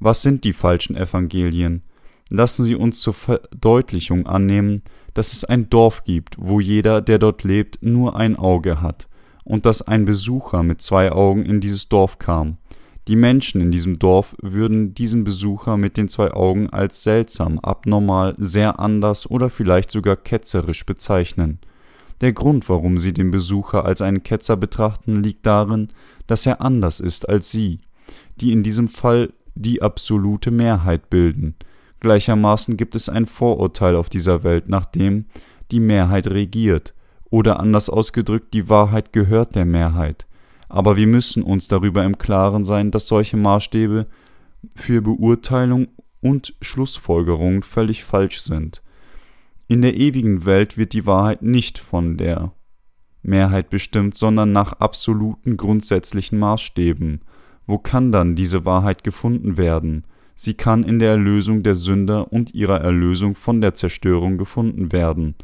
Was 0.00 0.22
sind 0.22 0.44
die 0.44 0.52
falschen 0.52 0.96
Evangelien? 0.96 1.82
Lassen 2.28 2.64
Sie 2.64 2.74
uns 2.74 3.00
zur 3.00 3.14
Verdeutlichung 3.14 4.26
annehmen, 4.26 4.82
dass 5.14 5.32
es 5.32 5.44
ein 5.44 5.70
Dorf 5.70 6.02
gibt, 6.02 6.36
wo 6.38 6.58
jeder, 6.58 7.00
der 7.00 7.18
dort 7.18 7.44
lebt, 7.44 7.82
nur 7.82 8.16
ein 8.16 8.34
Auge 8.34 8.80
hat, 8.80 9.08
und 9.44 9.66
dass 9.66 9.82
ein 9.82 10.04
Besucher 10.04 10.64
mit 10.64 10.82
zwei 10.82 11.12
Augen 11.12 11.44
in 11.44 11.60
dieses 11.60 11.88
Dorf 11.88 12.18
kam. 12.18 12.58
Die 13.06 13.16
Menschen 13.16 13.60
in 13.60 13.70
diesem 13.70 13.98
Dorf 13.98 14.34
würden 14.40 14.94
diesen 14.94 15.24
Besucher 15.24 15.76
mit 15.76 15.98
den 15.98 16.08
zwei 16.08 16.32
Augen 16.32 16.70
als 16.70 17.02
seltsam, 17.02 17.58
abnormal, 17.58 18.34
sehr 18.38 18.80
anders 18.80 19.30
oder 19.30 19.50
vielleicht 19.50 19.90
sogar 19.90 20.16
ketzerisch 20.16 20.86
bezeichnen. 20.86 21.58
Der 22.22 22.32
Grund, 22.32 22.68
warum 22.70 22.96
sie 22.96 23.12
den 23.12 23.30
Besucher 23.30 23.84
als 23.84 24.00
einen 24.00 24.22
Ketzer 24.22 24.56
betrachten, 24.56 25.22
liegt 25.22 25.44
darin, 25.44 25.88
dass 26.26 26.46
er 26.46 26.62
anders 26.62 27.00
ist 27.00 27.28
als 27.28 27.50
sie, 27.50 27.80
die 28.40 28.52
in 28.52 28.62
diesem 28.62 28.88
Fall 28.88 29.34
die 29.54 29.82
absolute 29.82 30.50
Mehrheit 30.50 31.10
bilden. 31.10 31.56
Gleichermaßen 32.00 32.78
gibt 32.78 32.96
es 32.96 33.10
ein 33.10 33.26
Vorurteil 33.26 33.96
auf 33.96 34.08
dieser 34.08 34.44
Welt, 34.44 34.68
nach 34.68 34.86
dem 34.86 35.26
die 35.70 35.80
Mehrheit 35.80 36.26
regiert, 36.28 36.94
oder 37.28 37.60
anders 37.60 37.90
ausgedrückt, 37.90 38.54
die 38.54 38.68
Wahrheit 38.68 39.12
gehört 39.12 39.56
der 39.56 39.64
Mehrheit 39.64 40.26
aber 40.74 40.96
wir 40.96 41.06
müssen 41.06 41.44
uns 41.44 41.68
darüber 41.68 42.02
im 42.02 42.18
Klaren 42.18 42.64
sein, 42.64 42.90
dass 42.90 43.06
solche 43.06 43.36
Maßstäbe 43.36 44.08
für 44.74 45.02
Beurteilung 45.02 45.86
und 46.20 46.56
Schlussfolgerung 46.60 47.62
völlig 47.62 48.02
falsch 48.02 48.40
sind. 48.40 48.82
In 49.68 49.82
der 49.82 49.94
ewigen 49.94 50.44
Welt 50.46 50.76
wird 50.76 50.92
die 50.92 51.06
Wahrheit 51.06 51.42
nicht 51.42 51.78
von 51.78 52.16
der 52.16 52.54
Mehrheit 53.22 53.70
bestimmt, 53.70 54.18
sondern 54.18 54.50
nach 54.50 54.72
absoluten 54.72 55.56
grundsätzlichen 55.56 56.40
Maßstäben. 56.40 57.20
Wo 57.68 57.78
kann 57.78 58.10
dann 58.10 58.34
diese 58.34 58.64
Wahrheit 58.64 59.04
gefunden 59.04 59.56
werden? 59.56 60.04
Sie 60.34 60.54
kann 60.54 60.82
in 60.82 60.98
der 60.98 61.12
Erlösung 61.12 61.62
der 61.62 61.76
Sünder 61.76 62.32
und 62.32 62.52
ihrer 62.52 62.80
Erlösung 62.80 63.36
von 63.36 63.60
der 63.60 63.74
Zerstörung 63.74 64.38
gefunden 64.38 64.90
werden. 64.90 65.36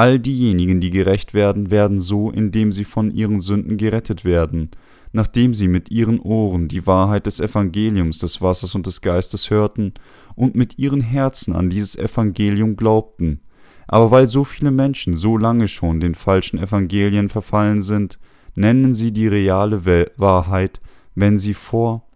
All 0.00 0.18
diejenigen, 0.18 0.80
die 0.80 0.88
gerecht 0.88 1.34
werden, 1.34 1.70
werden 1.70 2.00
so, 2.00 2.30
indem 2.30 2.72
sie 2.72 2.84
von 2.84 3.10
ihren 3.10 3.42
Sünden 3.42 3.76
gerettet 3.76 4.24
werden, 4.24 4.70
nachdem 5.12 5.52
sie 5.52 5.68
mit 5.68 5.90
ihren 5.90 6.20
Ohren 6.20 6.68
die 6.68 6.86
Wahrheit 6.86 7.26
des 7.26 7.38
Evangeliums 7.38 8.16
des 8.16 8.40
Wassers 8.40 8.74
und 8.74 8.86
des 8.86 9.02
Geistes 9.02 9.50
hörten 9.50 9.92
und 10.34 10.54
mit 10.54 10.78
ihren 10.78 11.02
Herzen 11.02 11.54
an 11.54 11.68
dieses 11.68 11.96
Evangelium 11.96 12.76
glaubten. 12.76 13.42
Aber 13.88 14.10
weil 14.10 14.26
so 14.26 14.42
viele 14.42 14.70
Menschen 14.70 15.18
so 15.18 15.36
lange 15.36 15.68
schon 15.68 16.00
den 16.00 16.14
falschen 16.14 16.58
Evangelien 16.58 17.28
verfallen 17.28 17.82
sind, 17.82 18.18
nennen 18.54 18.94
sie 18.94 19.12
die 19.12 19.28
reale 19.28 19.84
Wahrheit, 20.16 20.80
wenn 21.14 21.38
sie 21.38 21.52
vor 21.52 22.08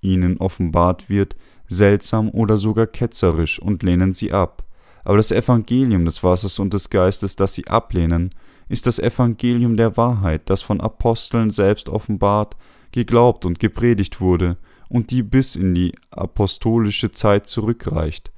ihnen 0.00 0.38
offenbart 0.38 1.10
wird, 1.10 1.36
seltsam 1.68 2.30
oder 2.30 2.56
sogar 2.56 2.86
ketzerisch 2.86 3.58
und 3.60 3.82
lehnen 3.82 4.14
sie 4.14 4.32
ab. 4.32 4.66
Aber 5.04 5.16
das 5.16 5.32
Evangelium 5.32 6.04
des 6.04 6.22
Wassers 6.22 6.58
und 6.58 6.74
des 6.74 6.90
Geistes, 6.90 7.36
das 7.36 7.54
sie 7.54 7.66
ablehnen, 7.66 8.30
ist 8.68 8.86
das 8.86 8.98
Evangelium 8.98 9.76
der 9.76 9.96
Wahrheit, 9.96 10.48
das 10.48 10.62
von 10.62 10.80
Aposteln 10.80 11.50
selbst 11.50 11.88
offenbart, 11.88 12.56
geglaubt 12.92 13.44
und 13.44 13.58
gepredigt 13.58 14.20
wurde 14.20 14.56
und 14.88 15.10
die 15.10 15.22
bis 15.22 15.56
in 15.56 15.74
die 15.74 15.94
apostolische 16.10 17.10
Zeit 17.10 17.46
zurückreicht. 17.46 18.30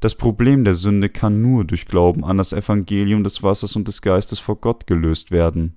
Das 0.00 0.14
Problem 0.14 0.64
der 0.64 0.74
Sünde 0.74 1.08
kann 1.08 1.42
nur 1.42 1.64
durch 1.64 1.86
Glauben 1.86 2.24
an 2.24 2.38
das 2.38 2.52
Evangelium 2.52 3.24
des 3.24 3.42
Wassers 3.42 3.76
und 3.76 3.88
des 3.88 4.02
Geistes 4.02 4.38
vor 4.38 4.56
Gott 4.56 4.86
gelöst 4.86 5.30
werden. 5.30 5.74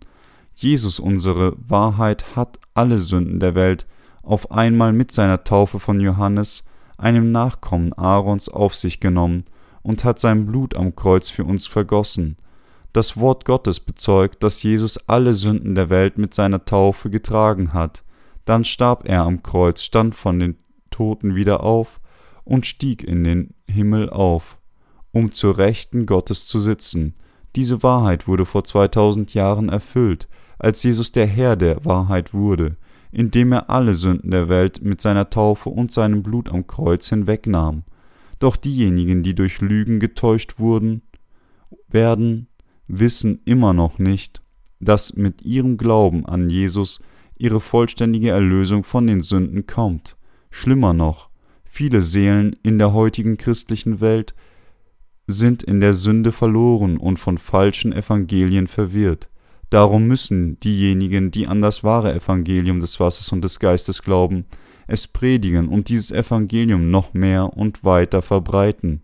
Jesus, 0.56 1.00
unsere 1.00 1.56
Wahrheit, 1.58 2.36
hat 2.36 2.60
alle 2.74 3.00
Sünden 3.00 3.40
der 3.40 3.56
Welt 3.56 3.86
auf 4.24 4.52
einmal 4.52 4.94
mit 4.94 5.12
seiner 5.12 5.44
Taufe 5.44 5.80
von 5.80 6.00
Johannes, 6.00 6.64
einem 6.98 7.32
Nachkommen 7.32 7.94
Aarons, 7.94 8.50
auf 8.50 8.74
sich 8.74 9.00
genommen 9.00 9.46
und 9.86 10.04
hat 10.04 10.20
sein 10.20 10.48
Blut 10.48 10.76
am 10.76 10.96
Kreuz 10.96 11.30
für 11.30 11.46
uns 11.46 11.68
vergossen. 11.68 12.38
Das 12.92 13.18
Wort 13.18 13.46
Gottes 13.46 13.80
bezeugt, 13.80 14.42
dass 14.42 14.64
Jesus 14.64 14.98
alle 15.08 15.36
Sünden 15.36 15.76
der 15.76 15.92
Welt 15.92 16.18
mit 16.18 16.34
seiner 16.34 16.66
Taufe 16.66 17.12
getragen 17.12 17.72
hat. 17.72 18.04
Dann 18.46 18.64
starb 18.64 19.08
er 19.08 19.22
am 19.22 19.44
Kreuz, 19.44 19.84
stand 19.84 20.16
von 20.16 20.40
den 20.40 20.58
Toten 20.90 21.36
wieder 21.36 21.62
auf 21.62 22.02
und 22.44 22.66
stieg 22.66 23.04
in 23.04 23.24
den 23.24 23.54
Himmel 23.68 24.10
auf, 24.10 24.58
um 25.12 25.32
zur 25.32 25.60
Rechten 25.60 26.08
Gottes 26.08 26.48
zu 26.48 26.58
sitzen. 26.58 27.14
Diese 27.56 27.84
Wahrheit 27.84 28.28
wurde 28.28 28.46
vor 28.46 28.64
2000 28.64 29.36
Jahren 29.36 29.70
erfüllt, 29.70 30.28
als 30.58 30.82
Jesus 30.82 31.12
der 31.12 31.28
Herr 31.28 31.56
der 31.56 31.86
Wahrheit 31.86 32.34
wurde, 32.34 32.78
indem 33.12 33.52
er 33.52 33.70
alle 33.70 33.94
Sünden 33.94 34.32
der 34.32 34.50
Welt 34.50 34.82
mit 34.82 35.00
seiner 35.00 35.30
Taufe 35.30 35.70
und 35.70 35.92
seinem 35.92 36.24
Blut 36.24 36.50
am 36.50 36.66
Kreuz 36.66 37.10
hinwegnahm. 37.10 37.84
Doch 38.40 38.58
diejenigen, 38.58 39.24
die 39.24 39.36
durch 39.36 39.62
Lügen 39.62 40.00
getäuscht 40.00 40.60
wurden, 40.60 41.02
werden, 41.88 42.48
wissen 42.88 43.42
immer 43.46 43.74
noch 43.74 44.00
nicht, 44.00 44.42
dass 44.80 45.16
mit 45.16 45.44
ihrem 45.44 45.78
Glauben 45.78 46.26
an 46.26 46.50
Jesus 46.50 47.04
ihre 47.38 47.60
vollständige 47.60 48.30
Erlösung 48.30 48.84
von 48.84 49.08
den 49.08 49.22
Sünden 49.22 49.66
kommt. 49.66 50.18
Schlimmer 50.52 50.94
noch, 50.94 51.30
Viele 51.78 52.02
Seelen 52.02 52.56
in 52.64 52.78
der 52.78 52.94
heutigen 52.94 53.36
christlichen 53.36 54.00
Welt 54.00 54.34
sind 55.28 55.62
in 55.62 55.82
der 55.82 55.94
Sünde 55.94 56.32
verloren 56.32 56.96
und 56.96 57.20
von 57.20 57.38
falschen 57.38 57.92
Evangelien 57.92 58.68
verwirrt. 58.68 59.28
Darum 59.70 60.08
müssen 60.08 60.58
diejenigen, 60.62 61.32
die 61.32 61.48
an 61.48 61.62
das 61.62 61.84
wahre 61.84 62.14
Evangelium 62.14 62.80
des 62.80 63.02
Wassers 63.02 63.34
und 63.34 63.44
des 63.44 63.60
Geistes 63.60 64.04
glauben, 64.04 64.46
es 64.88 65.08
predigen 65.08 65.68
und 65.68 65.90
dieses 65.90 66.12
Evangelium 66.12 66.92
noch 66.92 67.14
mehr 67.14 67.58
und 67.58 67.84
weiter 67.84 68.22
verbreiten. 68.22 69.02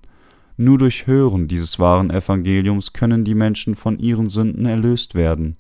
Nur 0.58 0.78
durch 0.78 1.08
Hören 1.08 1.48
dieses 1.48 1.80
wahren 1.80 2.12
Evangeliums 2.12 2.94
können 2.94 3.26
die 3.26 3.36
Menschen 3.36 3.76
von 3.76 3.98
ihren 3.98 4.30
Sünden 4.30 4.66
erlöst 4.66 5.16
werden. 5.16 5.58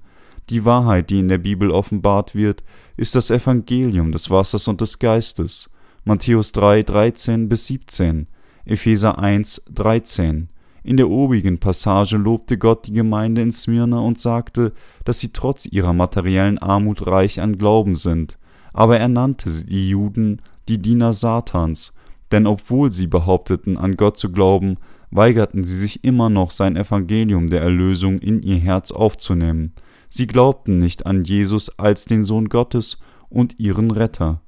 Die 0.50 0.66
Wahrheit, 0.66 1.10
die 1.10 1.20
in 1.20 1.28
der 1.28 1.38
Bibel 1.38 1.72
offenbart 1.72 2.36
wird, 2.36 2.63
ist 2.98 3.16
das 3.16 3.32
Evangelium 3.32 4.12
des 4.12 4.30
Wassers 4.30 4.68
und 4.68 4.82
des 4.82 5.00
Geistes. 5.00 5.70
Matthäus 6.04 6.51
3, 6.51 6.84
13 6.84 7.48
bis 7.48 7.68
17, 7.68 8.28
Epheser 8.66 9.20
1, 9.20 9.63
13. 9.74 10.50
In 10.84 10.98
der 10.98 11.10
obigen 11.10 11.60
Passage 11.60 12.18
lobte 12.18 12.58
Gott 12.58 12.88
die 12.88 12.94
Gemeinde 12.94 13.42
in 13.42 13.51
Smyrna 13.51 14.00
und 14.00 14.20
sagte, 14.20 14.74
dass 15.06 15.20
sie 15.20 15.30
trotz 15.30 15.68
ihrer 15.68 15.94
materiellen 15.94 16.58
Armut 16.58 17.06
reich 17.06 17.40
an 17.40 17.58
Glauben 17.58 17.96
sind. 17.96 18.40
Aber 18.74 18.98
er 18.98 19.08
nannte 19.08 19.50
die 19.66 19.90
Juden 19.90 20.42
die 20.68 20.78
Diener 20.78 21.13
Satans, 21.13 21.94
denn 22.32 22.48
obwohl 22.48 22.92
sie 22.92 23.08
behaupteten, 23.08 23.78
an 23.78 23.98
Gott 23.98 24.18
zu 24.18 24.32
glauben, 24.32 24.78
weigerten 25.10 25.63
sie 25.63 25.78
sich 25.78 26.04
immer 26.04 26.30
noch 26.30 26.51
sein 26.51 26.78
Evangelium 26.78 27.50
der 27.50 27.62
Erlösung 27.62 28.20
in 28.20 28.42
ihr 28.42 28.58
Herz 28.58 28.92
aufzunehmen. 28.92 29.74
Sie 30.10 30.28
glaubten 30.28 30.78
nicht 30.78 31.06
an 31.06 31.24
Jesus 31.24 31.78
als 31.78 32.06
den 32.06 32.24
Sohn 32.24 32.48
Gottes 32.48 32.98
und 33.30 33.60
ihren 33.60 33.92
Retter 33.92 34.42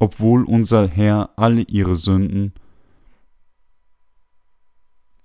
obwohl 0.00 0.44
unser 0.44 0.88
Herr 0.88 1.30
alle 1.36 1.62
ihre 1.62 1.94
Sünden 1.94 2.54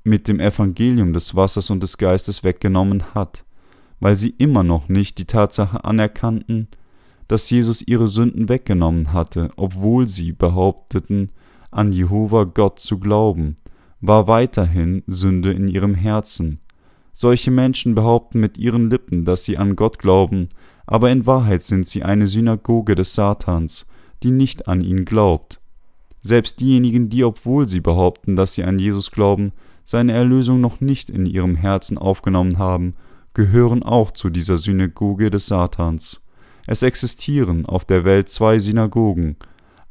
mit 0.03 0.27
dem 0.27 0.39
Evangelium 0.39 1.13
des 1.13 1.33
Wassers 1.33 1.71
und 1.71 1.81
des 1.81 1.97
Geistes 1.97 2.43
weggenommen 2.43 3.15
hat, 3.15 3.45
weil 3.99 4.17
sie 4.17 4.35
immer 4.37 4.63
noch 4.63 4.87
nicht 4.89 5.17
die 5.17 5.25
Tatsache 5.25 5.83
anerkannten, 5.83 6.67
dass 7.27 7.49
Jesus 7.49 7.81
ihre 7.81 8.07
Sünden 8.07 8.49
weggenommen 8.49 9.13
hatte, 9.13 9.49
obwohl 9.55 10.07
sie 10.07 10.31
behaupteten, 10.31 11.31
an 11.71 11.91
Jehova 11.91 12.45
Gott 12.45 12.79
zu 12.79 12.99
glauben, 12.99 13.55
war 14.01 14.27
weiterhin 14.27 15.03
Sünde 15.07 15.51
in 15.51 15.67
ihrem 15.67 15.95
Herzen. 15.95 16.59
Solche 17.13 17.51
Menschen 17.51 17.95
behaupten 17.95 18.39
mit 18.39 18.57
ihren 18.57 18.89
Lippen, 18.89 19.25
dass 19.25 19.43
sie 19.43 19.57
an 19.57 19.75
Gott 19.75 19.99
glauben, 19.99 20.49
aber 20.85 21.09
in 21.09 21.25
Wahrheit 21.25 21.63
sind 21.63 21.87
sie 21.87 22.03
eine 22.03 22.27
Synagoge 22.27 22.95
des 22.95 23.15
Satans, 23.15 23.87
die 24.21 24.31
nicht 24.31 24.67
an 24.67 24.81
ihn 24.81 25.05
glaubt. 25.05 25.59
Selbst 26.21 26.59
diejenigen, 26.59 27.09
die, 27.09 27.23
obwohl 27.23 27.67
sie 27.67 27.81
behaupten, 27.81 28.35
dass 28.35 28.53
sie 28.53 28.63
an 28.63 28.79
Jesus 28.79 29.11
glauben, 29.11 29.51
seine 29.83 30.13
Erlösung 30.13 30.59
noch 30.61 30.81
nicht 30.81 31.09
in 31.09 31.25
ihrem 31.25 31.55
Herzen 31.55 31.97
aufgenommen 31.97 32.57
haben, 32.57 32.95
gehören 33.33 33.83
auch 33.83 34.11
zu 34.11 34.29
dieser 34.29 34.57
Synagoge 34.57 35.29
des 35.29 35.47
Satans. 35.47 36.21
Es 36.67 36.83
existieren 36.83 37.65
auf 37.65 37.85
der 37.85 38.05
Welt 38.05 38.29
zwei 38.29 38.59
Synagogen, 38.59 39.37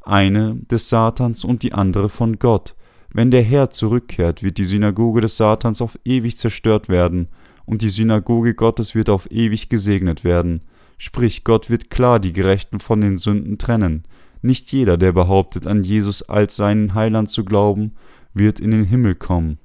eine 0.01 0.55
des 0.55 0.89
Satans 0.89 1.43
und 1.43 1.63
die 1.63 1.73
andere 1.73 2.09
von 2.09 2.37
Gott. 2.37 2.75
Wenn 3.13 3.31
der 3.31 3.43
Herr 3.43 3.69
zurückkehrt, 3.69 4.43
wird 4.43 4.57
die 4.57 4.65
Synagoge 4.65 5.21
des 5.21 5.37
Satans 5.37 5.81
auf 5.81 5.97
ewig 6.03 6.37
zerstört 6.37 6.89
werden, 6.89 7.29
und 7.65 7.81
die 7.81 7.89
Synagoge 7.89 8.53
Gottes 8.53 8.93
wird 8.93 9.09
auf 9.09 9.31
ewig 9.31 9.69
gesegnet 9.69 10.23
werden. 10.23 10.61
Sprich, 10.97 11.43
Gott 11.43 11.69
wird 11.69 11.89
klar 11.89 12.19
die 12.19 12.33
Gerechten 12.33 12.79
von 12.79 13.01
den 13.01 13.17
Sünden 13.17 13.57
trennen. 13.57 14.03
Nicht 14.41 14.71
jeder, 14.71 14.97
der 14.97 15.13
behauptet, 15.13 15.65
an 15.65 15.83
Jesus 15.83 16.21
als 16.21 16.55
seinen 16.55 16.93
Heiland 16.93 17.31
zu 17.31 17.43
glauben, 17.43 17.95
wird 18.33 18.59
in 18.59 18.71
den 18.71 18.85
Himmel 18.85 19.15
kommen. 19.15 19.57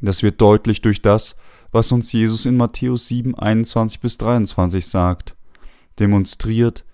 Das 0.00 0.22
wird 0.22 0.40
deutlich 0.40 0.82
durch 0.82 1.02
das, 1.02 1.36
was 1.72 1.90
uns 1.90 2.12
Jesus 2.12 2.46
in 2.46 2.56
Matthäus 2.56 3.08
7, 3.08 3.34
21 3.34 4.00
bis 4.00 4.18
23 4.18 4.86
sagt. 4.86 5.34
Demonstriert, 5.98 6.84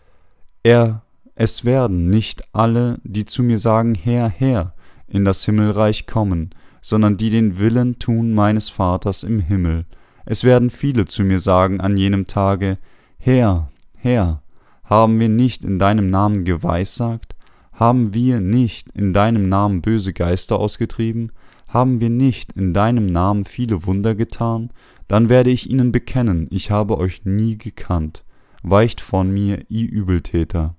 er, 0.62 1.02
es 1.34 1.64
werden 1.64 2.10
nicht 2.10 2.42
alle, 2.54 3.00
die 3.02 3.24
zu 3.24 3.42
mir 3.42 3.58
sagen, 3.58 3.94
Herr, 3.94 4.28
Herr, 4.28 4.74
in 5.08 5.24
das 5.24 5.44
Himmelreich 5.44 6.06
kommen, 6.06 6.50
sondern 6.80 7.16
die 7.16 7.30
den 7.30 7.58
Willen 7.58 7.98
tun 7.98 8.32
meines 8.34 8.68
Vaters 8.68 9.22
im 9.22 9.40
Himmel. 9.40 9.86
Es 10.26 10.44
werden 10.44 10.70
viele 10.70 11.06
zu 11.06 11.24
mir 11.24 11.38
sagen 11.38 11.80
an 11.80 11.96
jenem 11.96 12.26
Tage, 12.26 12.78
Herr, 13.18 13.70
Herr, 13.96 14.42
haben 14.84 15.20
wir 15.20 15.28
nicht 15.28 15.64
in 15.64 15.78
deinem 15.78 16.10
Namen 16.10 16.44
geweissagt? 16.44 17.34
Haben 17.72 18.12
wir 18.12 18.40
nicht 18.40 18.90
in 18.92 19.12
deinem 19.12 19.48
Namen 19.48 19.82
böse 19.82 20.12
Geister 20.12 20.58
ausgetrieben? 20.58 21.32
Haben 21.68 22.00
wir 22.00 22.10
nicht 22.10 22.52
in 22.52 22.74
deinem 22.74 23.06
Namen 23.06 23.44
viele 23.44 23.86
Wunder 23.86 24.14
getan? 24.14 24.70
Dann 25.08 25.28
werde 25.28 25.50
ich 25.50 25.70
ihnen 25.70 25.92
bekennen, 25.92 26.48
ich 26.50 26.70
habe 26.70 26.98
euch 26.98 27.24
nie 27.24 27.56
gekannt. 27.56 28.24
Weicht 28.62 29.00
von 29.00 29.30
mir, 29.32 29.64
ihr 29.68 29.90
Übeltäter. 29.90 30.76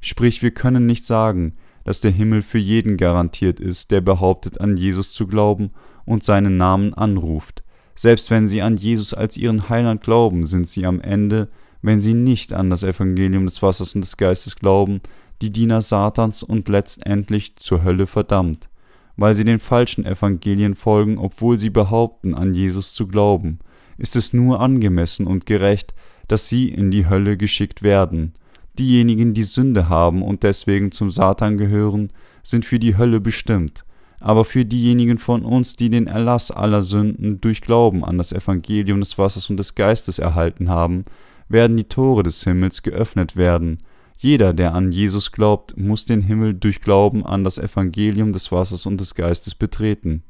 Sprich, 0.00 0.42
wir 0.42 0.50
können 0.50 0.86
nicht 0.86 1.04
sagen, 1.04 1.56
dass 1.84 2.00
der 2.00 2.10
Himmel 2.10 2.42
für 2.42 2.58
jeden 2.58 2.96
garantiert 2.96 3.60
ist, 3.60 3.90
der 3.90 4.00
behauptet, 4.00 4.60
an 4.60 4.76
Jesus 4.76 5.12
zu 5.12 5.26
glauben 5.26 5.70
und 6.04 6.24
seinen 6.24 6.56
Namen 6.56 6.94
anruft. 6.94 7.64
Selbst 7.94 8.30
wenn 8.30 8.48
sie 8.48 8.62
an 8.62 8.76
Jesus 8.76 9.14
als 9.14 9.36
ihren 9.36 9.68
Heiland 9.68 10.02
glauben, 10.02 10.46
sind 10.46 10.68
sie 10.68 10.86
am 10.86 11.00
Ende 11.00 11.48
wenn 11.82 12.00
sie 12.00 12.14
nicht 12.14 12.52
an 12.52 12.70
das 12.70 12.84
Evangelium 12.84 13.44
des 13.44 13.60
Wassers 13.60 13.94
und 13.94 14.02
des 14.02 14.16
Geistes 14.16 14.56
glauben, 14.56 15.00
die 15.42 15.50
Diener 15.50 15.82
Satans 15.82 16.44
und 16.44 16.68
letztendlich 16.68 17.56
zur 17.56 17.84
Hölle 17.84 18.06
verdammt. 18.06 18.68
weil 19.14 19.34
sie 19.34 19.44
den 19.44 19.58
falschen 19.58 20.06
Evangelien 20.06 20.74
folgen, 20.74 21.18
obwohl 21.18 21.58
sie 21.58 21.68
behaupten, 21.68 22.34
an 22.34 22.54
Jesus 22.54 22.94
zu 22.94 23.06
glauben, 23.06 23.58
ist 23.98 24.16
es 24.16 24.32
nur 24.32 24.60
angemessen 24.60 25.26
und 25.26 25.44
gerecht, 25.44 25.92
dass 26.28 26.48
sie 26.48 26.68
in 26.68 26.90
die 26.90 27.08
Hölle 27.08 27.36
geschickt 27.36 27.82
werden. 27.82 28.32
Diejenigen, 28.78 29.34
die 29.34 29.42
Sünde 29.42 29.88
haben 29.88 30.22
und 30.22 30.42
deswegen 30.42 30.92
zum 30.92 31.10
Satan 31.10 31.58
gehören, 31.58 32.08
sind 32.42 32.64
für 32.64 32.78
die 32.78 32.96
Hölle 32.96 33.20
bestimmt, 33.20 33.84
aber 34.20 34.44
für 34.44 34.64
diejenigen 34.64 35.18
von 35.18 35.44
uns, 35.44 35.76
die 35.76 35.90
den 35.90 36.06
Erlass 36.06 36.50
aller 36.50 36.82
Sünden 36.82 37.40
durch 37.40 37.60
Glauben 37.60 38.04
an 38.04 38.18
das 38.18 38.32
Evangelium 38.32 39.00
des 39.00 39.18
Wassers 39.18 39.50
und 39.50 39.56
des 39.58 39.74
Geistes 39.74 40.18
erhalten 40.18 40.68
haben, 40.68 41.04
werden 41.48 41.76
die 41.76 41.84
Tore 41.84 42.22
des 42.22 42.42
Himmels 42.44 42.82
geöffnet 42.82 43.36
werden. 43.36 43.78
Jeder, 44.16 44.52
der 44.52 44.74
an 44.74 44.92
Jesus 44.92 45.32
glaubt, 45.32 45.76
muss 45.76 46.06
den 46.06 46.22
Himmel 46.22 46.54
durch 46.54 46.80
Glauben 46.80 47.26
an 47.26 47.44
das 47.44 47.58
Evangelium 47.58 48.32
des 48.32 48.52
Wassers 48.52 48.86
und 48.86 49.00
des 49.00 49.14
Geistes 49.14 49.54
betreten. 49.54 50.22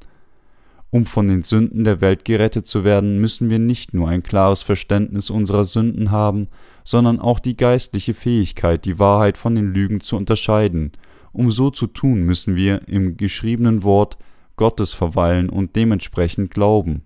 Um 0.94 1.06
von 1.06 1.26
den 1.26 1.40
Sünden 1.40 1.84
der 1.84 2.02
Welt 2.02 2.26
gerettet 2.26 2.66
zu 2.66 2.84
werden, 2.84 3.18
müssen 3.18 3.49
wir 3.49 3.58
nicht 3.58 3.94
nur 3.94 4.11
ein 4.11 4.22
klares 4.22 4.61
Verständnis 4.61 5.30
unserer 5.30 5.64
Sünden 5.64 6.11
haben, 6.11 6.49
sondern 6.84 7.18
auch 7.18 7.38
die 7.38 7.56
geistliche 7.56 8.12
Fähigkeit, 8.12 8.84
die 8.84 8.99
Wahrheit 8.99 9.38
von 9.38 9.54
den 9.54 9.72
Lügen 9.72 10.02
zu 10.02 10.18
unterscheiden. 10.18 10.92
Um 11.32 11.50
so 11.50 11.70
zu 11.70 11.87
tun, 11.87 12.25
müssen 12.25 12.56
wir 12.56 12.87
im 12.88 13.16
geschriebenen 13.16 13.84
Wort 13.84 14.18
Gottes 14.56 14.92
verweilen 14.92 15.49
und 15.49 15.76
dementsprechend 15.76 16.50
glauben. 16.50 17.04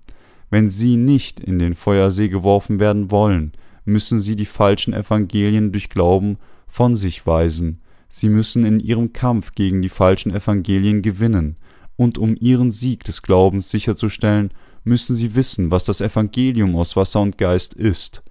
Wenn 0.50 0.68
sie 0.68 0.96
nicht 0.96 1.38
in 1.38 1.60
den 1.60 1.76
Feuersee 1.76 2.28
geworfen 2.28 2.80
werden 2.80 3.12
wollen, 3.12 3.52
müssen 3.84 4.18
sie 4.18 4.34
die 4.34 4.46
falschen 4.46 4.94
Evangelien 4.94 5.70
durch 5.70 5.90
Glauben 5.90 6.38
von 6.66 6.96
sich 6.96 7.24
weisen. 7.24 7.80
Sie 8.08 8.30
müssen 8.30 8.66
in 8.66 8.80
ihrem 8.80 9.12
Kampf 9.12 9.52
gegen 9.54 9.80
die 9.80 9.90
falschen 9.90 10.34
Evangelien 10.34 11.02
gewinnen 11.02 11.54
und 11.96 12.18
um 12.18 12.36
ihren 12.38 12.70
Sieg 12.70 13.04
des 13.04 13.22
Glaubens 13.22 13.70
sicherzustellen, 13.70 14.50
müssen 14.84 15.16
sie 15.16 15.34
wissen, 15.34 15.70
was 15.70 15.84
das 15.84 16.00
Evangelium 16.00 16.76
aus 16.76 16.96
Wasser 16.96 17.20
und 17.20 17.38
Geist 17.38 17.74
ist. 17.74 18.22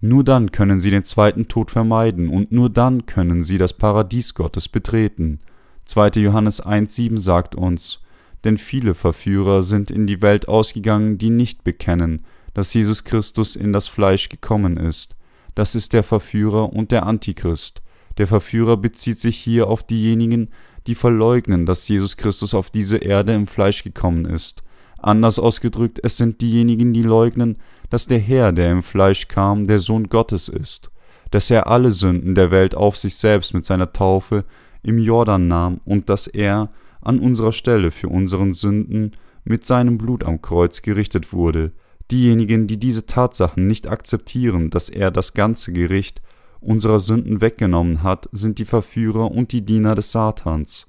Nur 0.00 0.22
dann 0.22 0.52
können 0.52 0.80
sie 0.80 0.90
den 0.90 1.02
zweiten 1.02 1.48
Tod 1.48 1.70
vermeiden 1.70 2.28
und 2.28 2.52
nur 2.52 2.70
dann 2.70 3.06
können 3.06 3.42
sie 3.42 3.58
das 3.58 3.72
Paradies 3.72 4.34
Gottes 4.34 4.68
betreten. 4.68 5.40
2. 5.86 6.20
Johannes 6.20 6.62
1,7 6.62 7.18
sagt 7.18 7.54
uns: 7.54 8.00
Denn 8.44 8.58
viele 8.58 8.94
Verführer 8.94 9.62
sind 9.62 9.90
in 9.90 10.06
die 10.06 10.20
Welt 10.20 10.46
ausgegangen, 10.46 11.18
die 11.18 11.30
nicht 11.30 11.64
bekennen, 11.64 12.24
dass 12.52 12.74
Jesus 12.74 13.04
Christus 13.04 13.56
in 13.56 13.72
das 13.72 13.88
Fleisch 13.88 14.28
gekommen 14.28 14.76
ist. 14.76 15.16
Das 15.54 15.74
ist 15.74 15.92
der 15.92 16.02
Verführer 16.02 16.72
und 16.72 16.92
der 16.92 17.06
Antichrist. 17.06 17.80
Der 18.18 18.26
Verführer 18.26 18.76
bezieht 18.76 19.20
sich 19.20 19.36
hier 19.36 19.68
auf 19.68 19.84
diejenigen, 19.84 20.50
die 20.86 20.94
verleugnen, 20.94 21.66
dass 21.66 21.88
Jesus 21.88 22.16
Christus 22.16 22.54
auf 22.54 22.70
diese 22.70 22.98
Erde 22.98 23.32
im 23.32 23.46
Fleisch 23.46 23.82
gekommen 23.82 24.24
ist. 24.24 24.62
Anders 24.98 25.38
ausgedrückt, 25.38 26.00
es 26.02 26.16
sind 26.16 26.40
diejenigen, 26.40 26.92
die 26.92 27.02
leugnen, 27.02 27.56
dass 27.90 28.06
der 28.06 28.18
Herr, 28.18 28.52
der 28.52 28.72
im 28.72 28.82
Fleisch 28.82 29.28
kam, 29.28 29.66
der 29.66 29.78
Sohn 29.78 30.08
Gottes 30.08 30.48
ist, 30.48 30.90
dass 31.30 31.50
er 31.50 31.66
alle 31.66 31.90
Sünden 31.90 32.34
der 32.34 32.50
Welt 32.50 32.74
auf 32.74 32.96
sich 32.96 33.16
selbst 33.16 33.54
mit 33.54 33.64
seiner 33.64 33.92
Taufe 33.92 34.44
im 34.82 34.98
Jordan 34.98 35.48
nahm 35.48 35.80
und 35.84 36.08
dass 36.08 36.26
er 36.26 36.70
an 37.00 37.18
unserer 37.18 37.52
Stelle 37.52 37.90
für 37.90 38.08
unseren 38.08 38.54
Sünden 38.54 39.12
mit 39.44 39.64
seinem 39.64 39.98
Blut 39.98 40.24
am 40.24 40.40
Kreuz 40.40 40.82
gerichtet 40.82 41.32
wurde. 41.32 41.72
Diejenigen, 42.10 42.66
die 42.66 42.78
diese 42.78 43.06
Tatsachen 43.06 43.66
nicht 43.66 43.88
akzeptieren, 43.88 44.70
dass 44.70 44.88
er 44.88 45.10
das 45.10 45.34
ganze 45.34 45.72
Gericht 45.72 46.22
unserer 46.64 46.98
Sünden 46.98 47.40
weggenommen 47.40 48.02
hat, 48.02 48.28
sind 48.32 48.58
die 48.58 48.64
Verführer 48.64 49.30
und 49.30 49.52
die 49.52 49.62
Diener 49.62 49.94
des 49.94 50.12
Satans. 50.12 50.86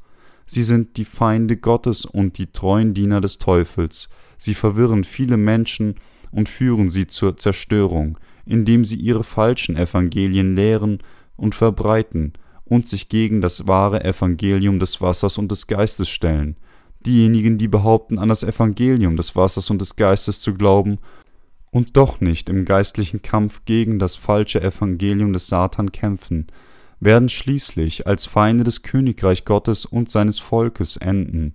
Sie 0.48 0.64
sind 0.64 0.98
die 0.98 1.06
Feinde 1.06 1.58
Gottes 1.58 2.06
und 2.06 2.38
die 2.38 2.48
treuen 2.48 2.94
Diener 2.94 3.22
des 3.22 3.40
Teufels. 3.40 4.10
Sie 4.38 4.54
verwirren 4.54 5.04
viele 5.04 5.38
Menschen 5.38 5.96
und 6.32 6.50
führen 6.50 6.90
sie 6.90 7.08
zur 7.08 7.38
Zerstörung, 7.38 8.20
indem 8.46 8.86
sie 8.86 8.98
ihre 8.98 9.24
falschen 9.24 9.76
Evangelien 9.76 10.56
lehren 10.56 11.00
und 11.36 11.56
verbreiten 11.56 12.34
und 12.66 12.88
sich 12.90 13.10
gegen 13.10 13.42
das 13.42 13.68
wahre 13.68 14.04
Evangelium 14.04 14.80
des 14.80 15.02
Wassers 15.02 15.38
und 15.38 15.52
des 15.52 15.68
Geistes 15.68 16.10
stellen. 16.10 16.56
Diejenigen, 17.06 17.58
die 17.58 17.68
behaupten, 17.68 18.18
an 18.18 18.30
das 18.30 18.44
Evangelium 18.44 19.16
des 19.16 19.36
Wassers 19.36 19.70
und 19.70 19.80
des 19.80 19.96
Geistes 19.96 20.42
zu 20.42 20.54
glauben 20.54 20.98
und 21.76 21.98
doch 21.98 22.22
nicht 22.22 22.48
im 22.48 22.64
geistlichen 22.64 23.22
Kampf 23.22 23.66
gegen 23.66 24.00
das 24.00 24.16
falsche 24.16 24.62
Evangelium 24.62 25.34
des 25.34 25.48
Satan 25.48 25.92
kämpfen, 25.92 26.48
werden 27.02 27.28
schließlich 27.28 28.08
als 28.08 28.26
Feinde 28.26 28.64
des 28.64 28.82
Königreich 28.82 29.44
Gottes 29.44 29.86
und 29.86 30.10
seines 30.10 30.40
Volkes 30.40 30.96
enden. 30.96 31.54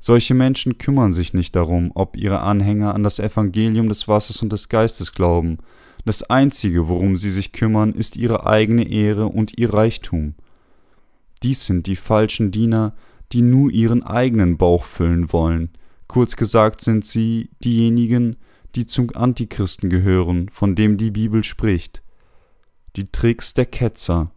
Solche 0.00 0.34
Menschen 0.34 0.76
kümmern 0.76 1.14
sich 1.14 1.32
nicht 1.32 1.56
darum, 1.56 1.92
ob 1.94 2.18
ihre 2.18 2.40
Anhänger 2.40 2.94
an 2.94 3.04
das 3.04 3.18
Evangelium 3.18 3.88
des 3.88 4.06
Wassers 4.06 4.42
und 4.42 4.52
des 4.52 4.68
Geistes 4.68 5.14
glauben. 5.14 5.56
Das 6.04 6.24
Einzige, 6.24 6.86
worum 6.88 7.16
sie 7.16 7.30
sich 7.30 7.52
kümmern, 7.52 7.94
ist 7.94 8.16
ihre 8.16 8.46
eigene 8.46 8.86
Ehre 8.86 9.28
und 9.28 9.58
ihr 9.58 9.72
Reichtum. 9.72 10.34
Dies 11.42 11.64
sind 11.64 11.86
die 11.86 11.96
falschen 11.96 12.50
Diener, 12.50 12.92
die 13.32 13.40
nur 13.40 13.70
ihren 13.70 14.02
eigenen 14.02 14.58
Bauch 14.58 14.84
füllen 14.84 15.32
wollen. 15.32 15.70
Kurz 16.06 16.36
gesagt 16.36 16.82
sind 16.82 17.06
sie 17.06 17.48
diejenigen, 17.64 18.36
die 18.74 18.86
zum 18.86 19.14
Antichristen 19.14 19.90
gehören, 19.90 20.48
von 20.50 20.74
dem 20.74 20.96
die 20.96 21.10
Bibel 21.10 21.44
spricht. 21.44 22.02
Die 22.96 23.04
Tricks 23.04 23.54
der 23.54 23.66
Ketzer. 23.66 24.32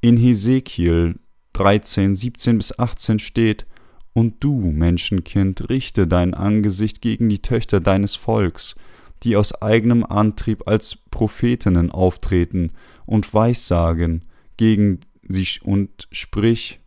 In 0.00 0.16
Hesekiel 0.16 1.18
13, 1.52 2.14
17 2.14 2.56
bis 2.56 2.78
18 2.78 3.18
steht, 3.18 3.66
Und 4.12 4.42
du, 4.42 4.60
Menschenkind, 4.60 5.68
richte 5.68 6.06
dein 6.06 6.34
Angesicht 6.34 7.00
gegen 7.00 7.28
die 7.28 7.42
Töchter 7.42 7.80
deines 7.80 8.14
Volks, 8.14 8.74
die 9.22 9.36
aus 9.36 9.60
eigenem 9.60 10.04
Antrieb 10.04 10.66
als 10.66 10.96
Prophetinnen 10.96 11.90
auftreten 11.90 12.72
und 13.04 13.32
Weissagen 13.32 14.22
gegen 14.56 15.00
sie 15.22 15.46
und 15.62 16.08
sprich, 16.10 16.80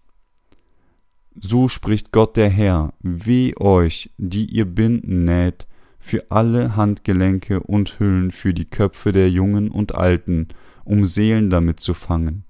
so 1.39 1.67
spricht 1.67 2.11
Gott 2.11 2.37
der 2.37 2.49
Herr, 2.49 2.93
weh 2.99 3.53
euch, 3.57 4.11
die 4.17 4.45
ihr 4.45 4.65
Binden 4.65 5.25
näht, 5.25 5.67
für 6.03 6.29
alle 6.29 6.75
Handgelenke 6.75 7.61
und 7.61 7.97
Hüllen 7.97 8.31
für 8.31 8.53
die 8.53 8.65
Köpfe 8.65 9.13
der 9.13 9.29
Jungen 9.29 9.71
und 9.71 9.95
Alten, 9.95 10.49
um 10.83 11.05
Seelen 11.05 11.49
damit 11.49 11.79
zu 11.79 11.93
fangen. 11.93 12.43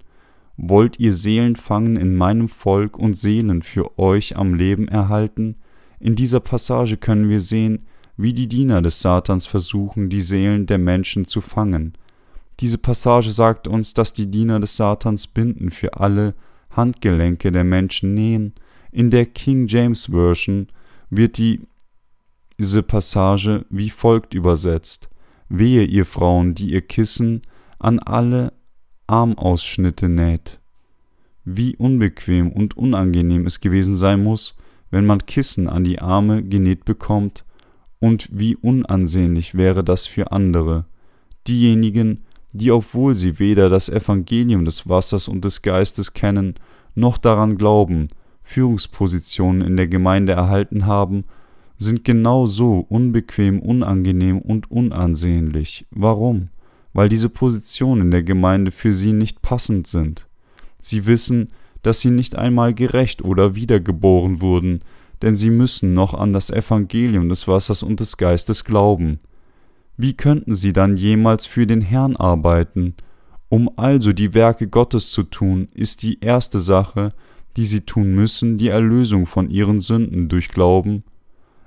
Wollt 0.56 0.98
ihr 0.98 1.12
Seelen 1.12 1.54
fangen 1.54 1.96
in 1.96 2.16
meinem 2.16 2.48
Volk 2.48 2.98
und 2.98 3.16
Seelen 3.16 3.62
für 3.62 3.96
euch 3.96 4.36
am 4.36 4.54
Leben 4.54 4.88
erhalten? 4.88 5.54
In 6.00 6.16
dieser 6.16 6.40
Passage 6.40 6.96
können 6.96 7.28
wir 7.28 7.40
sehen, 7.40 7.86
wie 8.16 8.32
die 8.32 8.48
Diener 8.48 8.82
des 8.82 9.00
Satans 9.00 9.46
versuchen, 9.46 10.10
die 10.10 10.22
Seelen 10.22 10.66
der 10.66 10.78
Menschen 10.78 11.24
zu 11.24 11.40
fangen. 11.40 11.94
Diese 12.58 12.78
Passage 12.78 13.30
sagt 13.30 13.68
uns, 13.68 13.94
dass 13.94 14.12
die 14.12 14.30
Diener 14.30 14.58
des 14.58 14.76
Satans 14.76 15.28
Binden 15.28 15.70
für 15.70 16.00
alle 16.00 16.34
Handgelenke 16.70 17.52
der 17.52 17.64
Menschen 17.64 18.14
nähen. 18.14 18.52
In 18.90 19.10
der 19.10 19.26
King 19.26 19.68
James 19.68 20.06
Version 20.06 20.66
wird 21.08 21.38
die 21.38 21.60
diese 22.58 22.82
Passage 22.82 23.64
wie 23.70 23.90
folgt 23.90 24.34
übersetzt: 24.34 25.08
Wehe 25.48 25.84
ihr 25.84 26.06
Frauen, 26.06 26.54
die 26.54 26.72
ihr 26.72 26.82
Kissen 26.82 27.42
an 27.78 27.98
alle 27.98 28.52
Armausschnitte 29.06 30.08
näht. 30.08 30.60
Wie 31.44 31.76
unbequem 31.76 32.50
und 32.52 32.76
unangenehm 32.76 33.46
es 33.46 33.60
gewesen 33.60 33.96
sein 33.96 34.22
muss, 34.22 34.56
wenn 34.90 35.04
man 35.04 35.26
Kissen 35.26 35.68
an 35.68 35.84
die 35.84 36.00
Arme 36.00 36.42
genäht 36.42 36.84
bekommt, 36.84 37.44
und 38.00 38.28
wie 38.30 38.54
unansehnlich 38.56 39.54
wäre 39.54 39.82
das 39.82 40.06
für 40.06 40.30
andere, 40.30 40.84
diejenigen, 41.48 42.24
die, 42.52 42.70
obwohl 42.70 43.14
sie 43.14 43.38
weder 43.38 43.68
das 43.68 43.88
Evangelium 43.88 44.64
des 44.64 44.88
Wassers 44.88 45.26
und 45.26 45.44
des 45.44 45.62
Geistes 45.62 46.12
kennen, 46.12 46.54
noch 46.94 47.18
daran 47.18 47.56
glauben, 47.56 48.08
Führungspositionen 48.42 49.62
in 49.62 49.76
der 49.76 49.88
Gemeinde 49.88 50.34
erhalten 50.34 50.86
haben 50.86 51.24
sind 51.76 52.04
genau 52.04 52.46
so 52.46 52.86
unbequem, 52.88 53.60
unangenehm 53.60 54.38
und 54.38 54.70
unansehnlich. 54.70 55.86
Warum? 55.90 56.48
Weil 56.92 57.08
diese 57.08 57.28
Positionen 57.28 58.02
in 58.02 58.10
der 58.10 58.22
Gemeinde 58.22 58.70
für 58.70 58.92
sie 58.92 59.12
nicht 59.12 59.42
passend 59.42 59.86
sind. 59.86 60.28
Sie 60.80 61.06
wissen, 61.06 61.48
dass 61.82 62.00
sie 62.00 62.10
nicht 62.10 62.36
einmal 62.36 62.74
gerecht 62.74 63.22
oder 63.22 63.54
wiedergeboren 63.54 64.40
wurden, 64.40 64.80
denn 65.22 65.36
sie 65.36 65.50
müssen 65.50 65.94
noch 65.94 66.14
an 66.14 66.32
das 66.32 66.50
Evangelium 66.50 67.28
des 67.28 67.48
Wassers 67.48 67.82
und 67.82 68.00
des 68.00 68.16
Geistes 68.16 68.64
glauben. 68.64 69.20
Wie 69.96 70.14
könnten 70.14 70.54
sie 70.54 70.72
dann 70.72 70.96
jemals 70.96 71.46
für 71.46 71.66
den 71.66 71.80
Herrn 71.80 72.16
arbeiten? 72.16 72.94
Um 73.48 73.70
also 73.76 74.12
die 74.12 74.34
Werke 74.34 74.68
Gottes 74.68 75.12
zu 75.12 75.22
tun, 75.22 75.68
ist 75.74 76.02
die 76.02 76.20
erste 76.20 76.58
Sache, 76.58 77.12
die 77.56 77.66
sie 77.66 77.82
tun 77.82 78.14
müssen, 78.14 78.58
die 78.58 78.68
Erlösung 78.68 79.26
von 79.26 79.50
ihren 79.50 79.80
Sünden 79.80 80.28
durch 80.28 80.48
Glauben 80.48 81.04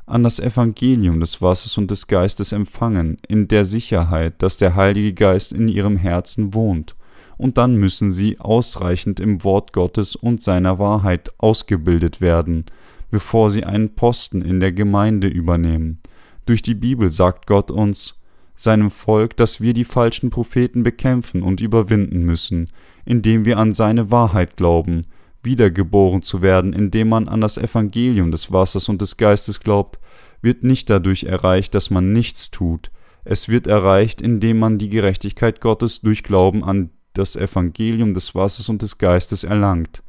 an 0.08 0.24
das 0.24 0.39
Evangelium 0.39 1.20
des 1.20 1.41
Wassers 1.41 1.78
und 1.78 1.91
des 1.91 2.08
Geistes 2.08 2.52
empfangen, 2.52 3.20
in 3.28 3.48
der 3.48 3.65
Sicherheit, 3.65 4.41
dass 4.41 4.58
der 4.58 4.76
Heilige 4.76 5.13
Geist 5.13 5.52
in 5.52 5.67
ihrem 5.67 5.98
Herzen 5.98 6.54
wohnt, 6.54 6.96
und 7.38 7.60
dann 7.60 7.76
müssen 7.76 8.12
sie 8.12 8.39
ausreichend 8.39 9.20
im 9.20 9.43
Wort 9.43 9.72
Gottes 9.74 10.15
und 10.15 10.41
seiner 10.41 10.80
Wahrheit 10.80 11.32
ausgebildet 11.38 12.20
werden. 12.22 12.65
bevor 13.10 13.50
sie 13.50 13.63
einen 13.63 13.96
Posten 13.96 14.41
in 14.41 14.60
der 14.60 14.74
Gemeinde 14.74 15.28
übernehmen. 15.28 16.00
Durch 16.46 16.62
die 16.62 16.76
Bibel 16.76 17.12
sagt 17.12 17.48
Gott 17.48 17.72
uns, 17.72 18.22
seinem 18.56 18.89
Volk, 18.89 19.38
dass 19.38 19.62
wir 19.62 19.74
die 19.74 19.86
falschen 19.86 20.30
Propheten 20.30 20.82
bekämpfen 20.84 21.43
und 21.43 21.62
überwinden 21.62 22.24
müssen, 22.24 22.70
indem 23.06 23.46
wir 23.46 23.60
an 23.60 23.74
seine 23.74 24.10
Wahrheit 24.10 24.58
glauben, 24.58 25.02
wiedergeboren 25.48 26.22
zu 26.22 26.44
werden, 26.44 26.74
indem 26.74 27.10
man 27.10 27.28
an 27.28 27.42
das 27.42 27.58
Evangelium 27.58 28.30
des 28.30 28.52
Wassers 28.52 28.88
und 28.90 29.02
des 29.02 29.18
Geistes 29.18 29.60
glaubt, 29.60 30.00
wird 30.44 30.64
nicht 30.64 30.92
dadurch 30.92 31.24
erreicht, 31.24 31.74
dass 31.74 31.90
man 31.90 32.14
nichts 32.14 32.52
tut, 32.52 32.92
es 33.30 33.50
wird 33.50 33.68
erreicht, 33.68 34.22
indem 34.22 34.58
man 34.58 34.78
die 34.78 34.88
Gerechtigkeit 34.88 35.60
Gottes 35.60 36.00
durch 36.00 36.24
Glauben 36.24 36.64
an 36.64 36.92
das 37.12 37.36
Evangelium 37.36 38.14
des 38.14 38.36
Wassers 38.36 38.70
und 38.70 38.82
des 38.82 39.00
Geistes 39.00 39.44
erlangt. 39.44 40.02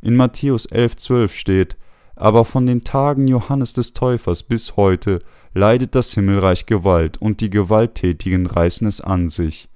In 0.00 0.14
Matthäus 0.14 0.70
11,12 0.70 1.28
steht: 1.30 1.76
Aber 2.14 2.44
von 2.44 2.66
den 2.66 2.84
Tagen 2.84 3.26
Johannes 3.26 3.72
des 3.72 3.92
Täufers 3.92 4.44
bis 4.44 4.76
heute 4.76 5.18
leidet 5.52 5.96
das 5.96 6.14
Himmelreich 6.14 6.66
Gewalt, 6.66 7.16
und 7.20 7.40
die 7.40 7.50
Gewalttätigen 7.50 8.46
reißen 8.46 8.86
es 8.86 9.00
an 9.00 9.28
sich. 9.28 9.68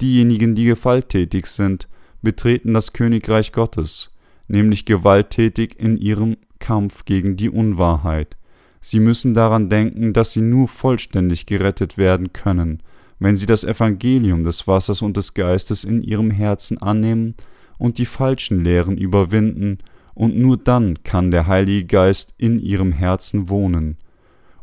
Diejenigen, 0.00 0.54
die 0.54 0.66
gewalttätig 0.66 1.46
sind, 1.46 1.88
betreten 2.22 2.74
das 2.74 2.92
Königreich 2.92 3.50
Gottes, 3.50 4.12
nämlich 4.50 4.84
gewalttätig 4.84 5.78
in 5.78 5.96
ihrem 5.96 6.36
Kampf 6.58 7.04
gegen 7.04 7.36
die 7.36 7.48
Unwahrheit. 7.48 8.36
Sie 8.80 9.00
müssen 9.00 9.34
daran 9.34 9.68
denken, 9.68 10.12
dass 10.12 10.32
sie 10.32 10.40
nur 10.40 10.68
vollständig 10.68 11.46
gerettet 11.46 11.96
werden 11.96 12.32
können, 12.32 12.82
wenn 13.18 13.36
sie 13.36 13.46
das 13.46 13.64
Evangelium 13.64 14.42
des 14.42 14.66
Wassers 14.66 15.02
und 15.02 15.16
des 15.16 15.34
Geistes 15.34 15.84
in 15.84 16.02
ihrem 16.02 16.30
Herzen 16.30 16.78
annehmen 16.78 17.34
und 17.78 17.98
die 17.98 18.06
falschen 18.06 18.64
Lehren 18.64 18.96
überwinden, 18.96 19.78
und 20.14 20.36
nur 20.36 20.58
dann 20.58 21.02
kann 21.02 21.30
der 21.30 21.46
Heilige 21.46 21.86
Geist 21.86 22.34
in 22.36 22.58
ihrem 22.58 22.92
Herzen 22.92 23.48
wohnen. 23.48 23.96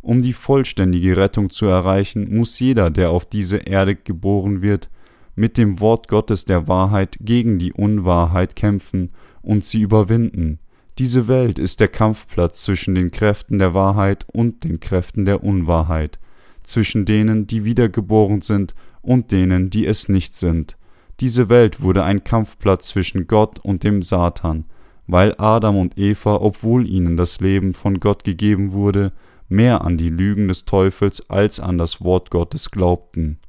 Um 0.02 0.22
die 0.22 0.34
vollständige 0.34 1.18
Rettung 1.18 1.50
zu 1.50 1.66
erreichen, 1.66 2.36
muss 2.36 2.60
jeder, 2.60 2.90
der 2.90 3.10
auf 3.10 3.26
diese 3.26 3.58
Erde 3.58 3.96
geboren 3.96 4.62
wird, 4.62 4.90
mit 5.38 5.56
dem 5.58 5.80
Wort 5.80 6.08
Gottes 6.08 6.46
der 6.46 6.68
Wahrheit 6.68 7.20
gegen 7.22 7.60
die 7.60 7.72
Unwahrheit 7.72 8.56
kämpfen 8.56 9.12
und 9.44 9.64
sie 9.64 9.82
überwinden. 9.82 10.60
Diese 10.98 11.28
Welt 11.28 11.60
ist 11.60 11.80
der 11.80 11.90
Kampfplatz 11.90 12.64
zwischen 12.64 12.96
den 12.96 13.12
Kräften 13.12 13.60
der 13.60 13.76
Wahrheit 13.76 14.26
und 14.34 14.64
den 14.64 14.80
Kräften 14.80 15.26
der 15.26 15.44
Unwahrheit, 15.44 16.18
zwischen 16.64 17.06
denen, 17.06 17.46
die 17.46 17.66
wiedergeboren 17.66 18.42
sind, 18.42 18.74
und 19.04 19.32
denen, 19.32 19.70
die 19.70 19.86
es 19.86 20.10
nicht 20.10 20.34
sind. 20.34 20.76
Diese 21.20 21.50
Welt 21.50 21.82
wurde 21.82 22.04
ein 22.04 22.24
Kampfplatz 22.24 22.88
zwischen 22.88 23.28
Gott 23.28 23.60
und 23.60 23.84
dem 23.84 24.02
Satan, 24.02 24.66
weil 25.06 25.36
Adam 25.38 25.78
und 25.78 26.00
Eva, 26.00 26.38
obwohl 26.38 26.90
ihnen 26.90 27.16
das 27.16 27.40
Leben 27.40 27.76
von 27.76 28.00
Gott 28.00 28.24
gegeben 28.24 28.72
wurde, 28.72 29.14
mehr 29.50 29.82
an 29.82 29.98
die 29.98 30.10
Lügen 30.10 30.48
des 30.48 30.66
Teufels 30.66 31.30
als 31.30 31.60
an 31.60 31.78
das 31.78 32.02
Wort 32.02 32.32
Gottes 32.32 32.72
glaubten. 32.72 33.40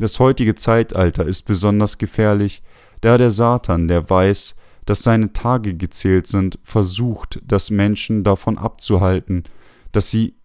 Das 0.00 0.18
heutige 0.18 0.54
Zeitalter 0.54 1.26
ist 1.26 1.42
besonders 1.42 1.98
gefährlich, 1.98 2.62
da 3.02 3.18
der 3.18 3.30
Satan, 3.30 3.86
der 3.86 4.08
weiß, 4.08 4.56
dass 4.86 5.02
seine 5.02 5.34
Tage 5.34 5.74
gezählt 5.74 6.26
sind, 6.26 6.58
versucht, 6.62 7.38
das 7.44 7.70
Menschen 7.70 8.24
davon 8.24 8.56
abzuhalten, 8.56 9.44
dass 9.92 10.10
sie 10.10 10.36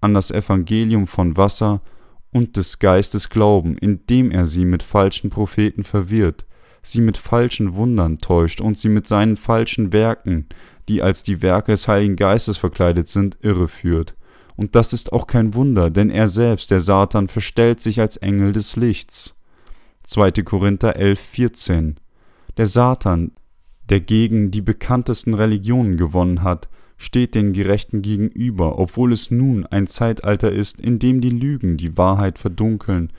an 0.00 0.14
das 0.14 0.30
Evangelium 0.30 1.06
von 1.06 1.36
Wasser 1.36 1.82
und 2.32 2.56
des 2.56 2.78
Geistes 2.78 3.28
glauben, 3.28 3.76
indem 3.76 4.30
er 4.30 4.46
sie 4.46 4.64
mit 4.64 4.82
falschen 4.82 5.28
Propheten 5.28 5.84
verwirrt, 5.84 6.46
sie 6.82 7.02
mit 7.02 7.18
falschen 7.18 7.74
Wundern 7.74 8.20
täuscht 8.20 8.62
und 8.62 8.78
sie 8.78 8.88
mit 8.88 9.06
seinen 9.06 9.36
falschen 9.36 9.92
Werken, 9.92 10.46
die 10.88 11.02
als 11.02 11.22
die 11.22 11.42
Werke 11.42 11.72
des 11.72 11.88
Heiligen 11.88 12.16
Geistes 12.16 12.56
verkleidet 12.56 13.08
sind, 13.08 13.36
irreführt. 13.42 14.15
Und 14.56 14.74
das 14.74 14.92
ist 14.92 15.12
auch 15.12 15.26
kein 15.26 15.54
Wunder, 15.54 15.90
denn 15.90 16.10
er 16.10 16.28
selbst, 16.28 16.70
der 16.70 16.80
Satan, 16.80 17.28
verstellt 17.28 17.82
sich 17.82 18.00
als 18.00 18.16
Engel 18.16 18.52
des 18.52 18.76
Lichts. 18.76 19.34
2. 20.04 20.30
Korinther 20.42 20.96
11, 20.96 21.20
14 21.20 22.00
der 22.56 22.66
Satan, 22.66 23.32
der 23.88 24.00
gegen 24.00 24.50
die 24.50 24.62
bekanntesten 24.62 25.34
Religionen 25.34 25.96
gewonnen 25.96 26.42
hat, 26.42 26.68
steht 26.96 27.34
den 27.34 27.52
Gerechten 27.52 28.00
gegenüber, 28.00 28.78
obwohl 28.78 29.12
es 29.12 29.30
nun 29.30 29.66
ein 29.66 29.86
Zeitalter 29.86 30.50
ist, 30.50 30.80
in 30.80 30.98
dem 30.98 31.20
die 31.20 31.30
Lügen 31.30 31.76
die 31.76 31.98
Wahrheit 31.98 32.38
verdunkeln, 32.38 33.12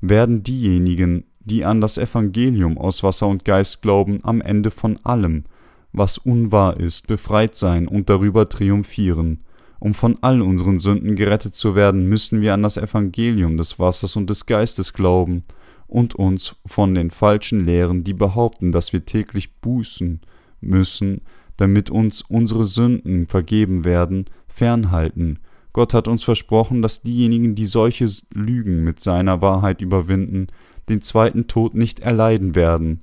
werden 0.00 0.42
diejenigen, 0.42 1.24
die 1.38 1.64
an 1.64 1.80
das 1.80 1.98
Evangelium 1.98 2.76
aus 2.76 3.02
Wasser 3.02 3.28
und 3.28 3.44
Geist 3.44 3.82
glauben, 3.82 4.20
am 4.24 4.40
Ende 4.40 4.70
von 4.72 4.98
allem, 5.04 5.44
was 5.92 6.18
unwahr 6.18 6.78
ist, 6.78 7.06
befreit 7.06 7.56
sein 7.56 7.86
und 7.86 8.10
darüber 8.10 8.48
triumphieren. 8.48 9.44
Um 9.80 9.94
von 9.94 10.18
all 10.20 10.42
unseren 10.42 10.78
Sünden 10.78 11.16
gerettet 11.16 11.54
zu 11.54 11.74
werden, 11.74 12.08
müssen 12.08 12.40
wir 12.40 12.54
an 12.54 12.62
das 12.62 12.76
Evangelium 12.76 13.56
des 13.56 13.78
Wassers 13.78 14.14
und 14.14 14.30
des 14.30 14.46
Geistes 14.46 14.92
glauben, 14.92 15.42
und 15.90 16.14
uns 16.14 16.54
von 16.66 16.94
den 16.94 17.10
falschen 17.10 17.64
Lehren, 17.64 18.04
die 18.04 18.14
behaupten, 18.14 18.70
dass 18.70 18.92
wir 18.92 19.04
täglich 19.04 19.56
bußen 19.60 20.20
müssen, 20.60 21.22
damit 21.56 21.90
uns 21.90 22.22
unsere 22.22 22.64
Sünden 22.64 23.26
vergeben 23.26 23.84
werden, 23.84 24.26
fernhalten. 24.46 25.40
Gott 25.72 25.92
hat 25.92 26.08
uns 26.08 26.24
versprochen, 26.24 26.80
dass 26.80 27.02
diejenigen, 27.02 27.54
die 27.54 27.66
solche 27.66 28.06
Lügen 28.32 28.84
mit 28.84 29.00
seiner 29.00 29.42
Wahrheit 29.42 29.80
überwinden, 29.80 30.46
den 30.88 31.02
zweiten 31.02 31.48
Tod 31.48 31.74
nicht 31.74 32.00
erleiden 32.00 32.54
werden. 32.54 33.02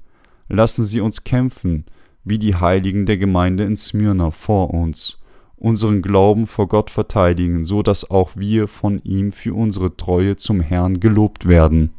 Lassen 0.49 0.85
Sie 0.85 1.01
uns 1.01 1.23
kämpfen, 1.23 1.85
wie 2.23 2.39
die 2.39 2.55
Heiligen 2.55 3.05
der 3.05 3.17
Gemeinde 3.17 3.63
in 3.63 3.77
Smyrna 3.77 4.31
vor 4.31 4.73
uns, 4.73 5.19
unseren 5.57 6.01
Glauben 6.01 6.47
vor 6.47 6.67
Gott 6.67 6.89
verteidigen, 6.89 7.65
so 7.65 7.81
dass 7.83 8.09
auch 8.09 8.31
wir 8.35 8.67
von 8.67 9.01
ihm 9.03 9.31
für 9.31 9.53
unsere 9.53 9.97
Treue 9.97 10.37
zum 10.37 10.61
Herrn 10.61 10.99
gelobt 10.99 11.47
werden. 11.47 11.93